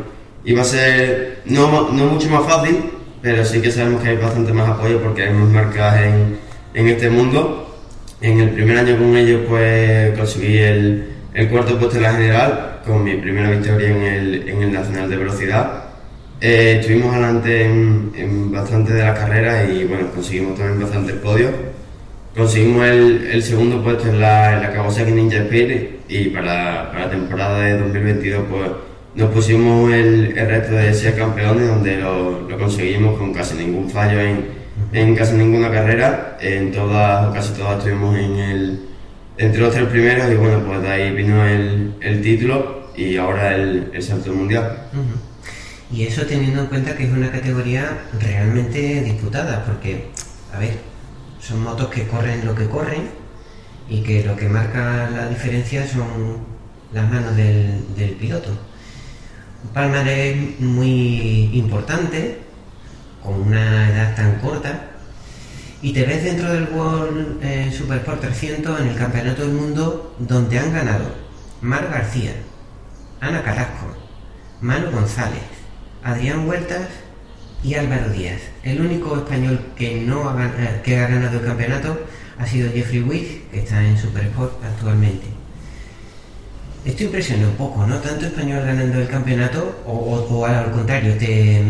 [0.44, 2.76] iba a ser no, no mucho más fácil,
[3.22, 6.38] pero sí que sabemos que hay bastante más apoyo porque hay más marcas en,
[6.74, 7.76] en este mundo.
[8.20, 12.80] En el primer año con ellos pues conseguí el, el cuarto puesto en la general
[12.86, 15.84] con mi primera victoria en el, en el Nacional de Velocidad.
[16.40, 21.52] Eh, estuvimos adelante en, en bastante de las carreras y bueno, conseguimos también bastantes podios.
[22.36, 27.06] Conseguimos el, el, segundo puesto en la, en la Kawasaki Ninja Spirit y para, para
[27.06, 28.70] la temporada de 2022 pues
[29.14, 35.16] nos pusimos el, reto de ser campeones, donde lo, conseguimos con casi ningún fallo en,
[35.16, 36.36] casi ninguna carrera.
[36.40, 38.80] En todas, casi todas estuvimos en el,
[39.36, 43.90] entre los tres primeros y bueno, pues de ahí vino el, título y ahora el,
[43.92, 44.88] el salto mundial.
[45.90, 50.10] Y eso teniendo en cuenta que es una categoría realmente disputada, porque,
[50.52, 50.78] a ver,
[51.40, 53.08] son motos que corren lo que corren
[53.88, 56.38] y que lo que marca la diferencia son
[56.92, 58.50] las manos del, del piloto.
[59.74, 62.38] Palmarés muy importante,
[63.22, 64.90] con una edad tan corta,
[65.82, 70.58] y te ves dentro del World eh, Supersport 300 en el Campeonato del Mundo donde
[70.58, 71.14] han ganado
[71.60, 72.32] Mar García,
[73.20, 73.86] Ana Carrasco,
[74.60, 75.42] Manu González,
[76.02, 76.88] Adrián Huertas
[77.62, 78.40] y Álvaro Díaz.
[78.62, 82.00] El único español que no ha, eh, que ha ganado el campeonato
[82.38, 85.37] ha sido Jeffrey Wick, que está en Supersport actualmente.
[86.84, 87.96] Esto impresiona un poco, ¿no?
[87.98, 91.62] Tanto español ganando el campeonato, o, al contrario, te,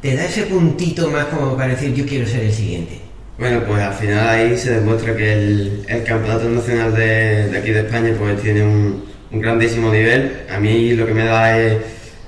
[0.00, 3.00] te da ese puntito más como para decir yo quiero ser el siguiente.
[3.38, 8.14] Bueno, pues al final ahí se demuestra que el, Campeonato Nacional de, aquí de España
[8.18, 10.44] pues tiene un, un grandísimo nivel.
[10.50, 11.76] A mí lo que me da es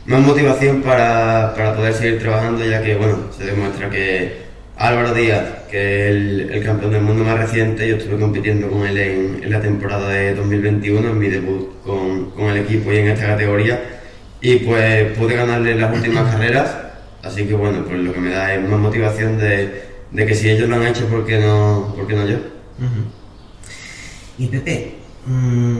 [0.08, 4.38] más motivación para, para, poder seguir trabajando, ya que bueno, se demuestra que
[4.76, 6.14] Álvaro Díaz, que es
[6.50, 10.34] el, campeón del mundo más reciente, yo estuve compitiendo con él en, la temporada de
[10.34, 14.00] 2021, en mi debut con, con, el equipo y en esta categoría,
[14.40, 16.76] y pues pude ganarle las últimas carreras,
[17.22, 20.50] así que bueno, pues lo que me da es más motivación de, de que si
[20.50, 22.36] ellos lo han hecho, ¿por qué no, por qué no yo?
[24.38, 24.94] Y Pepe,
[25.26, 25.78] mmm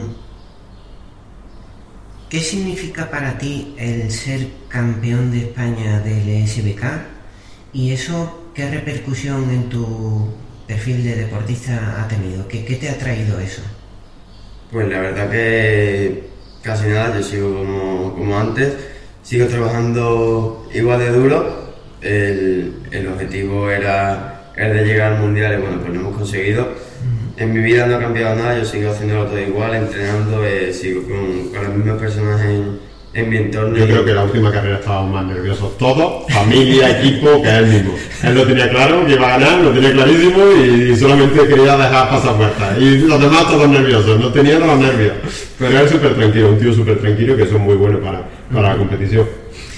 [2.28, 6.84] ¿Qué significa para ti el ser campeón de España del SBK?
[7.72, 10.34] ¿Y eso qué repercusión en tu
[10.66, 12.48] perfil de deportista ha tenido?
[12.48, 13.62] ¿Qué, te ha traído eso?
[14.72, 16.24] Pues la verdad que
[16.60, 18.74] casi nada, yo sigo como, antes,
[19.22, 21.68] sigo trabajando igual de duro.
[22.02, 26.68] El, objetivo era, era de llegar al mundial y bueno, pues lo hemos conseguido
[27.36, 31.04] en mi vida no ha cambiado nada, yo sigo haciéndolo todo igual, entrenando, eh, sigo
[31.04, 32.80] con, con, las mismas personas en,
[33.14, 33.76] en mi entorno.
[33.76, 37.66] Yo creo que la última carrera estábamos más nerviosos todos, familia, equipo, que es el
[37.66, 37.94] mismo.
[38.22, 42.10] Él lo tenía claro, que iba a ganar, lo tenía clarísimo y, solamente quería dejar
[42.10, 42.78] pasar puertas.
[42.78, 45.14] Y los demás todos nerviosos, no tenían los nervios.
[45.58, 48.76] Pero él súper tranquilo, un tío súper tranquilo que son muy buenos para, para la
[48.76, 49.26] competición.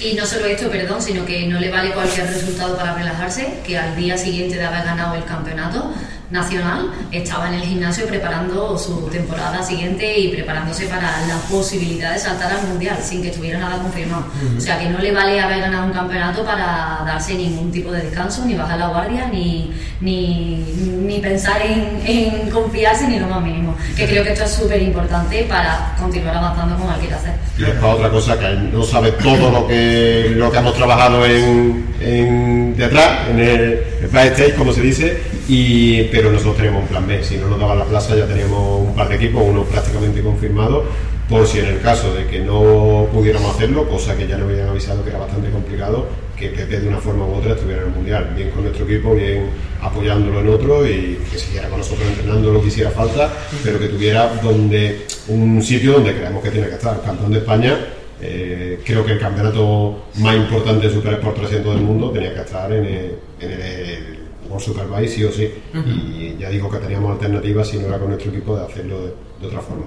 [0.01, 3.77] Y no solo esto, perdón, sino que no le vale cualquier resultado para relajarse, que
[3.77, 5.93] al día siguiente de haber ganado el campeonato
[6.31, 12.19] nacional estaba en el gimnasio preparando su temporada siguiente y preparándose para la posibilidad de
[12.19, 14.25] saltar al mundial sin que estuviera nada confirmado.
[14.57, 18.03] O sea que no le vale haber ganado un campeonato para darse ningún tipo de
[18.03, 23.77] descanso, ni bajar la guardia, ni, ni, pensar en, en, confiarse ni lo más mínimo.
[23.97, 27.35] Que creo que esto es súper importante para continuar avanzando como él quiere hacer.
[27.59, 31.95] Y es otra cosa que no sabe todo lo que, lo que hemos trabajado en,
[32.01, 35.21] en detrás, en el, backstage, como se dice,
[35.53, 37.25] y, pero nosotros teníamos un plan B.
[37.25, 40.85] Si no nos daba la plaza, ya teníamos un par de equipos, uno prácticamente confirmado,
[41.29, 44.69] por si en el caso de que no pudiéramos hacerlo, cosa que ya nos habían
[44.69, 47.95] avisado que era bastante complicado, que Pepe de una forma u otra estuviera en el
[47.95, 49.47] mundial, bien con nuestro equipo, bien
[49.83, 53.29] apoyándolo en otro y que siguiera con nosotros entrenando lo que hiciera falta,
[53.65, 57.77] pero que tuviera donde un sitio donde creemos que tiene que estar, campeón de España
[58.23, 62.41] eh, creo que el campeonato más importante de Super Sport 300 del mundo tenía que
[62.41, 64.20] estar en el, en el
[64.51, 65.51] World Superbike sí o sí.
[65.75, 69.07] Y ya digo que teníamos alternativas si no era con nuestro equipo de hacerlo
[69.41, 69.87] de, otra forma.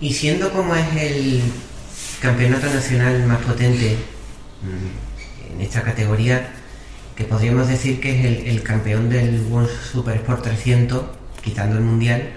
[0.00, 1.42] Y siendo como es el
[2.20, 3.96] campeonato nacional más potente
[4.62, 6.48] mm, en esta categoría,
[7.16, 11.04] que podríamos decir que es el, campeón del World Super Sport 300,
[11.42, 12.30] quitando el mundial,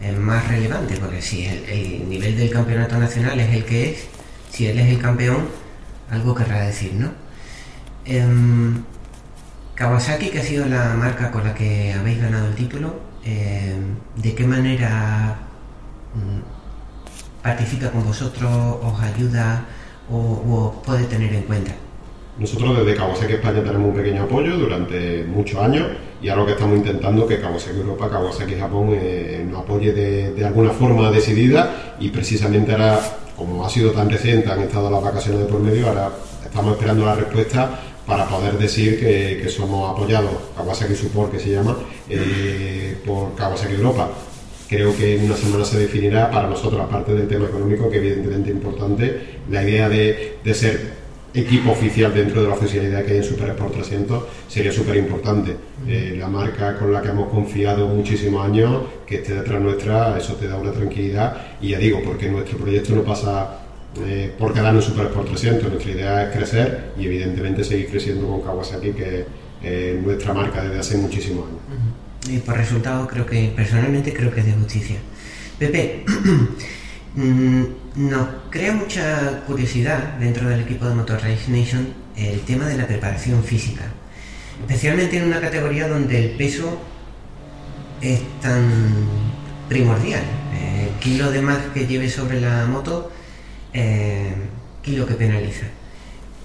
[0.00, 4.04] es más relevante, porque si el nivel del campeonato nacional es el que es,
[4.50, 5.48] si él es el campeón,
[6.10, 7.12] algo querrá decir, ¿no?
[8.04, 8.82] Em,
[9.82, 14.32] Kawasaki, que ha sido la marca con la que habéis ganado el título, em, ¿de
[14.32, 15.34] qué manera
[16.14, 18.48] mm, participa con vosotros,
[18.80, 19.64] os ayuda
[20.08, 21.72] o, os puede tener en cuenta?
[22.38, 25.88] Nosotros desde Kawasaki España tenemos un pequeño apoyo durante muchos años
[26.22, 30.32] y ahora lo que estamos intentando que Kawasaki Europa, Kawasaki Japón eh, nos apoye de,
[30.32, 33.00] de, alguna forma decidida y precisamente ahora
[33.36, 36.08] como ha sido tan reciente, han estado las vacaciones de por medio, ahora
[36.44, 41.76] estamos esperando la respuesta para poder decir que, somos apoyados, Kawasaki Support que se llama,
[42.08, 44.10] eh, por Kawasaki Europa.
[44.68, 48.50] Creo que en una semana se definirá para nosotros, aparte del tema económico, que evidentemente
[48.50, 51.02] es importante, la idea de, de ser
[51.34, 55.56] equipo oficial dentro de la oficialidad que hay en Super Sport 300 sería súper importante.
[55.86, 60.34] Eh, la marca con la que hemos confiado muchísimos años, que esté detrás nuestra, eso
[60.34, 63.61] te da una tranquilidad y ya digo, porque nuestro proyecto no pasa
[64.00, 65.70] eh, por quedarnos Super Sport 300.
[65.70, 69.26] Nuestra idea es crecer y evidentemente seguir creciendo con Kawasaki, que
[69.62, 71.60] es nuestra marca desde hace muchísimos años.
[72.28, 74.96] Y por resultado creo que, personalmente creo que es de justicia.
[75.58, 76.04] Pepe,
[77.14, 77.62] mm,
[77.96, 81.86] nos crea mucha curiosidad dentro del equipo de Motor Race Nation
[82.16, 83.84] el tema de la preparación física,
[84.60, 86.78] especialmente en una categoría donde el peso
[88.00, 88.68] es tan
[89.68, 90.22] primordial.
[90.54, 93.10] Eh, kilo de más que lleve sobre la moto,
[93.72, 94.32] eh,
[94.82, 95.66] kilo que penaliza.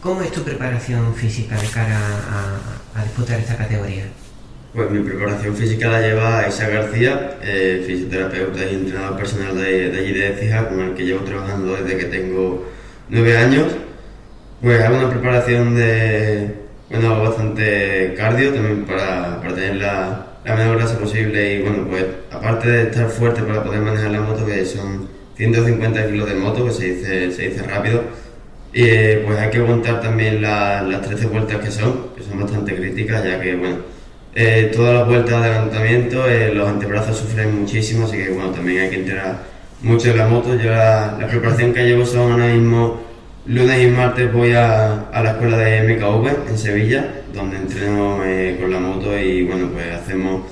[0.02, 4.06] ¿Cómo es tu preparación física de cara a, a disputar esta categoría?
[4.74, 10.00] Pues mi preparación física la lleva Isa García, eh, fisioterapeuta y entrenador personal de, de
[10.00, 12.70] allí de Cija, con el que llevo trabajando desde que tengo
[13.10, 13.66] nueve años.
[14.62, 16.54] Pues hago una preparación de,
[16.90, 22.06] bueno, bastante cardio también para, para tener la, la menor grasa posible y bueno, pues
[22.32, 25.08] aparte de estar fuerte para poder manejar la moto, que son
[25.38, 28.04] 150 kilos de moto, que se dice, se dice rápido,
[28.74, 32.40] y eh, pues hay que aguantar también la- las 13 vueltas que son, que son
[32.40, 33.78] bastante críticas, ya que bueno,
[34.36, 38.84] eh, todas las vueltas de adelantamiento, eh, los antebrazos sufren muchísimo, así que bueno, también
[38.84, 39.38] hay que entrenar
[39.82, 40.56] mucho en la moto.
[40.56, 43.02] Yo la, la preparación que llevo son ahora mismo
[43.46, 48.58] lunes y martes voy a, a la escuela de MKV en Sevilla, donde entreno eh,
[48.60, 50.44] con la moto y bueno, pues hacemos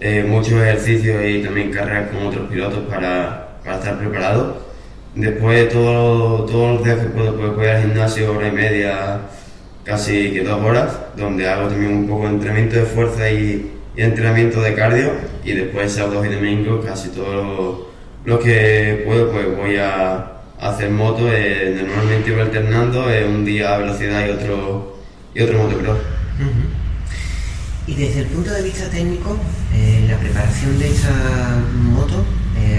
[0.00, 4.56] eh, muchos ejercicios y también carreras con otros pilotos para, para estar preparados.
[5.14, 9.20] Después todo- todos los días que puedo pues voy al gimnasio hora y media,
[9.84, 14.02] casi que dos horas, donde hago también un poco de entrenamiento de fuerza y, y
[14.02, 15.10] entrenamiento de cardio
[15.44, 17.86] y después sábados y domingos casi todo lo,
[18.24, 20.26] lo que puedo pues voy a,
[20.60, 24.98] hacer moto, eh, normalmente voy alternando eh, un día a velocidad y otro,
[25.34, 25.98] y otro motocross.
[27.86, 29.36] Y desde el punto de vista técnico,
[29.74, 31.10] eh, la preparación de esa
[31.74, 32.24] moto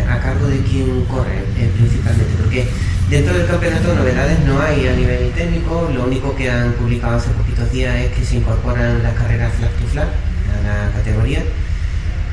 [0.09, 2.67] a cargo de quién corre eh, principalmente, porque
[3.09, 7.29] dentro del campeonato novedades no hay a nivel técnico, lo único que han publicado hace
[7.31, 11.43] poquitos días es que se incorporan las carreras flag to flag a la categoría,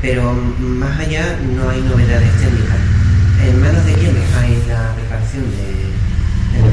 [0.02, 2.76] pero más allá no hay novedades técnicas.
[3.46, 6.68] ¿En manos de quién hay la preparación de, de?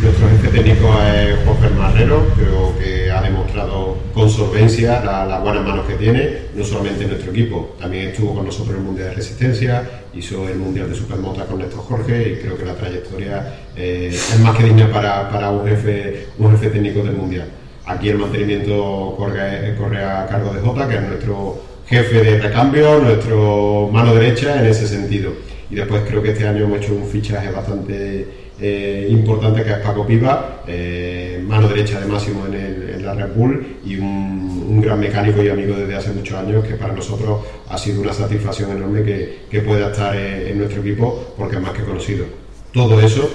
[0.00, 5.64] Nuestro jefe técnico es Jorge Marrero, creo que ha demostrado con solvencia la- las buenas
[5.66, 9.08] manos que tiene, no solamente en nuestro equipo, también estuvo con nosotros en el Mundial
[9.08, 13.54] de Resistencia, hizo el Mundial de Supermota con Néstor Jorge y creo que la trayectoria
[13.76, 17.46] eh, es más que digna para, para un, jefe, un jefe técnico del Mundial.
[17.86, 22.98] Aquí el mantenimiento corre, corre a cargo de Jota, que es nuestro jefe de recambio,
[23.00, 25.32] nuestro mano derecha en ese sentido.
[25.70, 28.26] Y después creo que este año hemos hecho un fichaje bastante
[28.60, 33.34] eh, importante que es Paco Piva, eh, mano derecha de Máximo en, el- la Red
[33.34, 37.76] Bull y un, gran mecánico y amigo desde hace muchos años que para nosotros ha
[37.76, 41.82] sido una satisfacción enorme que, que pueda estar en nuestro equipo porque es más que
[41.82, 42.24] conocido.
[42.72, 43.28] Todo eso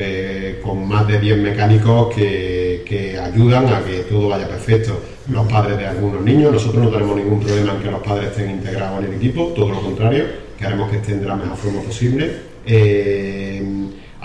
[0.00, 5.00] eh, con más de 10 mecánicos que, que ayudan a que todo vaya perfecto.
[5.28, 8.50] Los padres de algunos niños, nosotros no tenemos ningún problema en que los padres estén
[8.50, 10.24] integrados en el equipo, todo lo contrario,
[10.58, 12.30] queremos que estén de la mejor forma posible.
[12.64, 13.37] Eh,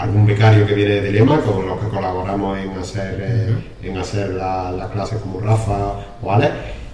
[0.04, 4.30] algún becario que viene de Lema, con los que colaboramos en hacer, eh, en hacer
[4.32, 6.52] la- las clases como Rafa o Alex.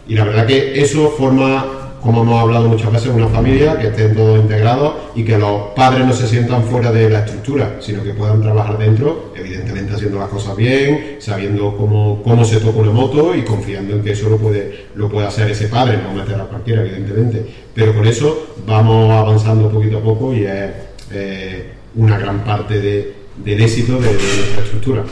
[0.07, 1.65] Y la verdad que eso forma,
[2.01, 6.05] como hemos hablado muchas veces, una familia que estén todos integrados y que los padres
[6.05, 10.29] no se sientan fuera de la estructura, sino que puedan trabajar dentro, evidentemente haciendo las
[10.29, 14.37] cosas bien, sabiendo cómo, cómo se toca una moto y confiando en que eso lo
[14.37, 17.45] puede, lo puede hacer ese padre, no meter a cualquiera, evidentemente.
[17.73, 20.69] Pero con eso vamos avanzando poquito a poco y es
[21.11, 23.13] eh, una gran parte de-
[23.43, 25.03] del éxito de, de nuestra estructura.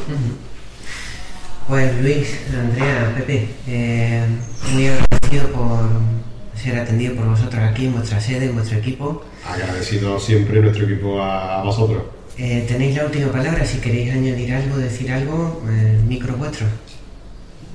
[1.68, 4.24] Pues Luis, Andrea, Pepe, eh,
[4.74, 5.80] muy agradecido por
[6.56, 9.24] ser atendido por vosotros aquí en vuestra sede, en vuestro equipo.
[9.46, 12.04] Agradecido siempre nuestro equipo a, a vosotros.
[12.38, 16.68] Eh, tenéis la última palabra, si queréis añadir algo, decir algo, el micro es vuestro.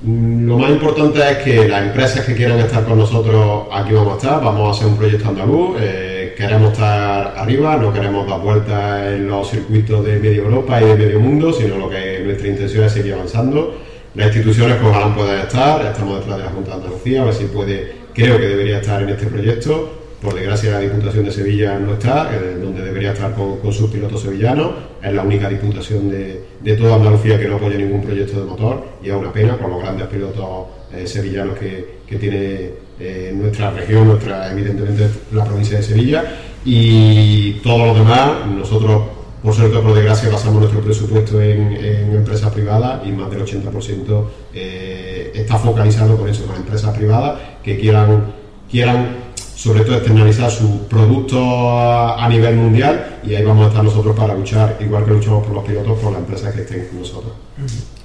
[0.03, 4.13] Mm, Lo más importante es que las empresas que quieran estar con nosotros aquí vamos
[4.13, 8.39] a estar, vamos a hacer un proyecto andaluz, eh, queremos estar arriba, no queremos dar
[8.39, 12.47] vueltas en los circuitos de medio Europa y de medio mundo, sino lo que nuestra
[12.47, 13.77] intención es seguir avanzando.
[14.15, 17.33] Las instituciones que ojalá puedan estar, estamos detrás de la Junta de Andalucía, a ver
[17.33, 19.99] si puede, creo que debería estar en este proyecto.
[20.21, 23.89] Por desgracia la Diputación de Sevilla no está, eh, donde debería estar con, con sus
[23.91, 24.71] pilotos sevillanos.
[25.01, 28.85] Es la única diputación de, de toda Andalucía que no apoya ningún proyecto de motor
[29.03, 32.69] y es una pena con los grandes pilotos eh, sevillanos que, que tiene
[32.99, 36.23] eh, nuestra región, nuestra evidentemente la provincia de Sevilla
[36.65, 39.01] y todo lo demás nosotros
[39.43, 41.73] por suerte por desgracia basamos nuestro presupuesto en,
[42.15, 47.77] empresas privadas y más del 80% eh, está focalizado con eso, con empresas privadas que
[47.77, 48.33] quieran,
[48.71, 49.23] quieran
[49.55, 54.33] sobre todo externalizar su producto a, nivel mundial y ahí vamos a estar nosotros para
[54.33, 57.33] luchar, igual que luchamos por los pilotos, por las empresas que estén con nosotros.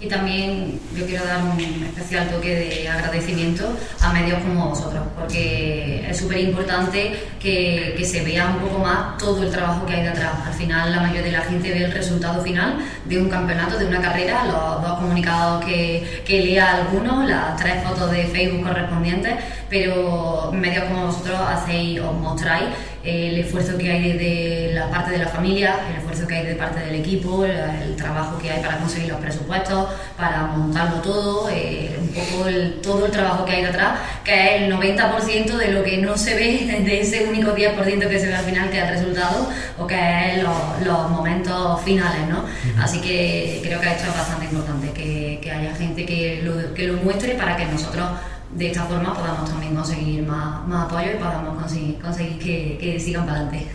[0.00, 3.66] Y también yo quiero dar un especial toque de agradecimiento
[4.00, 9.16] a medios como vosotros, porque es súper importante que, que, se vea un poco más
[9.16, 10.46] todo el trabajo que hay detrás.
[10.46, 13.86] Al final la mayoría de la gente ve el resultado final de un campeonato, de
[13.86, 19.34] una carrera, los dos comunicados que, que lea alguno, las tres fotos de Facebook correspondientes,
[19.70, 22.66] pero medios como vosotros hacéis, os mostráis
[23.08, 26.54] el esfuerzo que hay de, la parte de la familia, el esfuerzo que hay de
[26.54, 31.96] parte del equipo, el, trabajo que hay para conseguir los presupuestos, para montarlo todo, eh,
[32.00, 32.44] un poco
[32.82, 36.34] todo el trabajo que hay detrás, que es el 90% de lo que no se
[36.34, 39.48] ve, de ese único 10% que se ve al final, que es el resultado,
[39.78, 42.44] o que es los, momentos finales, ¿no?
[42.82, 46.86] Así que creo que esto es bastante importante, que, que haya gente que lo, que
[46.86, 48.06] lo muestre para que nosotros
[48.54, 53.00] de esta forma podamos también conseguir más, más apoyo y podamos conseguir, conseguir que, que
[53.00, 53.66] sigan para adelante.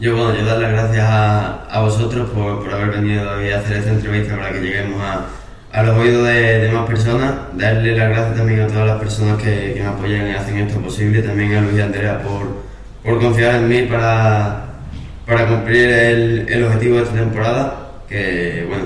[0.00, 3.58] Yo, bueno, yo dar las gracias a, a vosotros por, por, haber venido hoy a
[3.58, 5.26] hacer esta entrevista para que lleguemos a,
[5.72, 7.34] a los oídos de, de, más personas.
[7.54, 10.80] Darle las gracias también a todas las personas que, que me apoyan y hacen esto
[10.80, 11.20] posible.
[11.20, 12.62] También a Luis y Andrea por,
[13.02, 14.66] por confiar en mí para,
[15.26, 17.90] para cumplir el, el objetivo de esta temporada.
[18.08, 18.84] Que, bueno,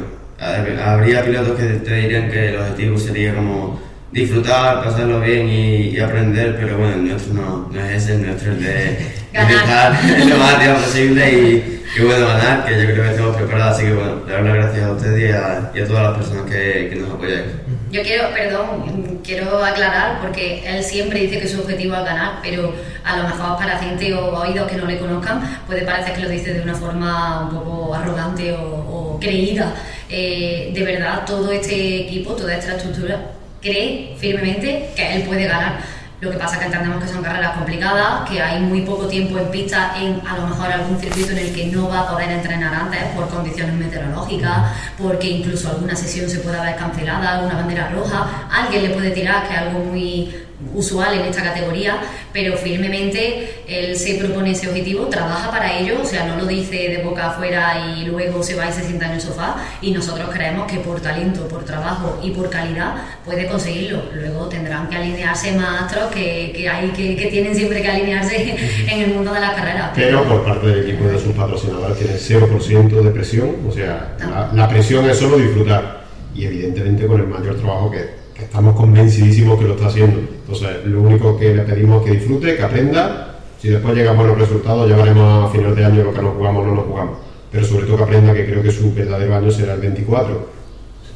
[0.83, 3.79] habría pilotos que te dirían que el objetivo sería como
[4.13, 8.53] disfrutar, pasarlo bien y, aprender, pero bueno, el nuestro no, no es ese, el nuestro
[8.53, 8.99] es de
[9.33, 13.77] estar lo más tiempo posible y, y, bueno, ganar, que yo creo que estamos preparados,
[13.77, 16.51] así que bueno, dar las gracias a ustedes y a, y a todas las personas
[16.51, 17.45] que, que nos apoyan.
[17.91, 22.75] Yo quiero, perdón, quiero aclarar porque él siempre dice que su objetivo es ganar, pero
[23.05, 26.29] a lo mejor para gente o oídos que no le conozcan puede parecer que lo
[26.29, 29.75] dice de una forma un poco arrogante o, o creída.
[30.09, 33.19] Eh, de verdad, todo este equipo, toda esta estructura
[33.63, 35.79] cree firmemente que él puede ganar.
[36.21, 39.39] Lo que pasa es que entendemos que son carreras complicadas, que hay muy poco tiempo
[39.39, 42.31] en pista en a lo mejor algún circuito en el que no va a poder
[42.31, 47.89] entrenar antes por condiciones meteorológicas, porque incluso alguna sesión se puede haber cancelada, alguna bandera
[47.89, 50.33] roja, alguien le puede tirar, que es algo muy
[50.75, 52.01] usual en esta categoría,
[52.33, 56.89] pero firmemente él se propone ese objetivo, trabaja para ello, o sea, no lo dice
[56.89, 60.31] de boca afuera y luego se va y se sienta en el sofá, y nosotros
[60.33, 62.95] creemos que por talento, por trabajo y por calidad
[63.25, 64.03] puede conseguirlo.
[64.15, 68.57] Luego tendrán que alinearse maestros que, que hay que, que, tienen siempre que alinearse
[68.91, 69.93] en el mundo de la carrera.
[69.95, 74.51] Pero por parte del equipo de sus patrocinadores tiene 0% de presión, o sea, la,
[74.53, 76.03] la presión es solo disfrutar
[76.35, 78.22] y evidentemente con el mayor trabajo que
[78.53, 80.19] estamos convencidísimos que lo está haciendo.
[80.19, 83.39] Entonces, lo único que le pedimos es que disfrute, que aprenda.
[83.59, 86.35] Si después llegamos a los resultados, ya veremos a final de año lo que nos
[86.35, 87.19] jugamos o no nos jugamos.
[87.51, 90.49] Pero sobre todo que aprenda que creo que su verdadero año será el 24.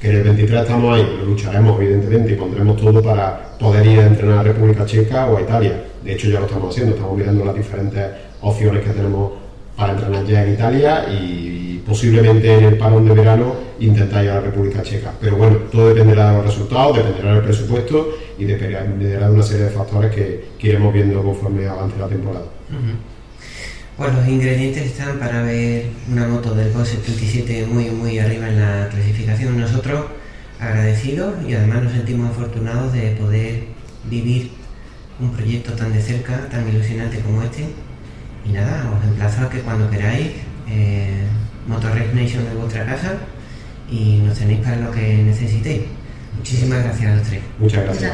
[0.00, 4.00] Que en el 23 estamos ahí, lo lucharemos evidentemente y pondremos todo para poder ir
[4.00, 5.84] a entrenar a República Checa o a Italia.
[6.02, 8.02] De hecho, ya lo estamos haciendo, estamos mirando las diferentes
[8.40, 9.32] opciones que tenemos
[9.76, 14.34] para entrenar ya en Italia y posiblemente en el parón de verano intentar ir a
[14.34, 15.12] la República Checa.
[15.20, 18.08] Pero bueno, todo dependerá de los resultados, dependerá del presupuesto
[18.38, 22.46] y dependerá de una serie de factores que, iremos viendo conforme avance la temporada.
[23.96, 28.60] Bueno, los ingredientes están para ver una moto del Boss 77 muy, muy arriba en
[28.60, 29.58] la clasificación.
[29.60, 30.06] Nosotros
[30.58, 33.64] agradecidos y además nos sentimos afortunados de poder
[34.10, 34.50] vivir
[35.20, 37.68] un proyecto tan de cerca, tan ilusionante como este.
[38.44, 40.32] Y nada, os emplazo a que cuando queráis
[40.68, 41.22] eh,
[41.66, 43.14] Motorrace Nation de vuestra casa
[43.90, 45.82] y nos tenéis para lo que necesitéis.
[46.36, 47.42] Muchísimas gracias a los tres.
[47.58, 48.12] Muchas gracias.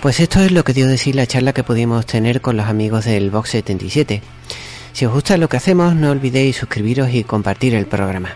[0.00, 3.04] Pues esto es lo que dio decir la charla que pudimos tener con los amigos
[3.04, 4.22] del Box 77.
[4.92, 8.30] Si os gusta lo que hacemos, no olvidéis suscribiros y compartir el programa.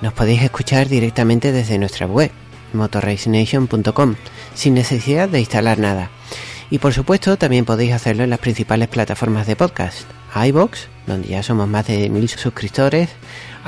[0.00, 2.32] Nos podéis escuchar directamente desde nuestra web,
[2.72, 4.16] motorracenation.com,
[4.54, 6.10] sin necesidad de instalar nada.
[6.70, 11.42] Y por supuesto, también podéis hacerlo en las principales plataformas de podcast iBox, donde ya
[11.42, 13.10] somos más de mil suscriptores,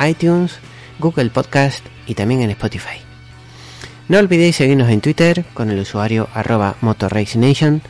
[0.07, 0.59] iTunes,
[0.99, 2.99] Google Podcast y también en Spotify.
[4.09, 7.83] No olvidéis seguirnos en Twitter con el usuario arroba motorracenation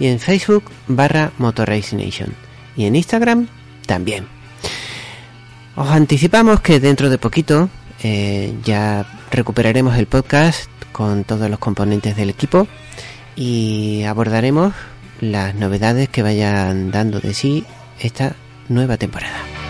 [0.00, 2.34] y en Facebook barra motorracenation
[2.76, 3.48] y en Instagram
[3.86, 4.26] también.
[5.76, 7.70] Os anticipamos que dentro de poquito
[8.02, 12.66] eh, ya recuperaremos el podcast con todos los componentes del equipo
[13.36, 14.74] y abordaremos
[15.20, 17.64] las novedades que vayan dando de sí
[18.06, 18.34] esta
[18.68, 19.61] nueva temporada.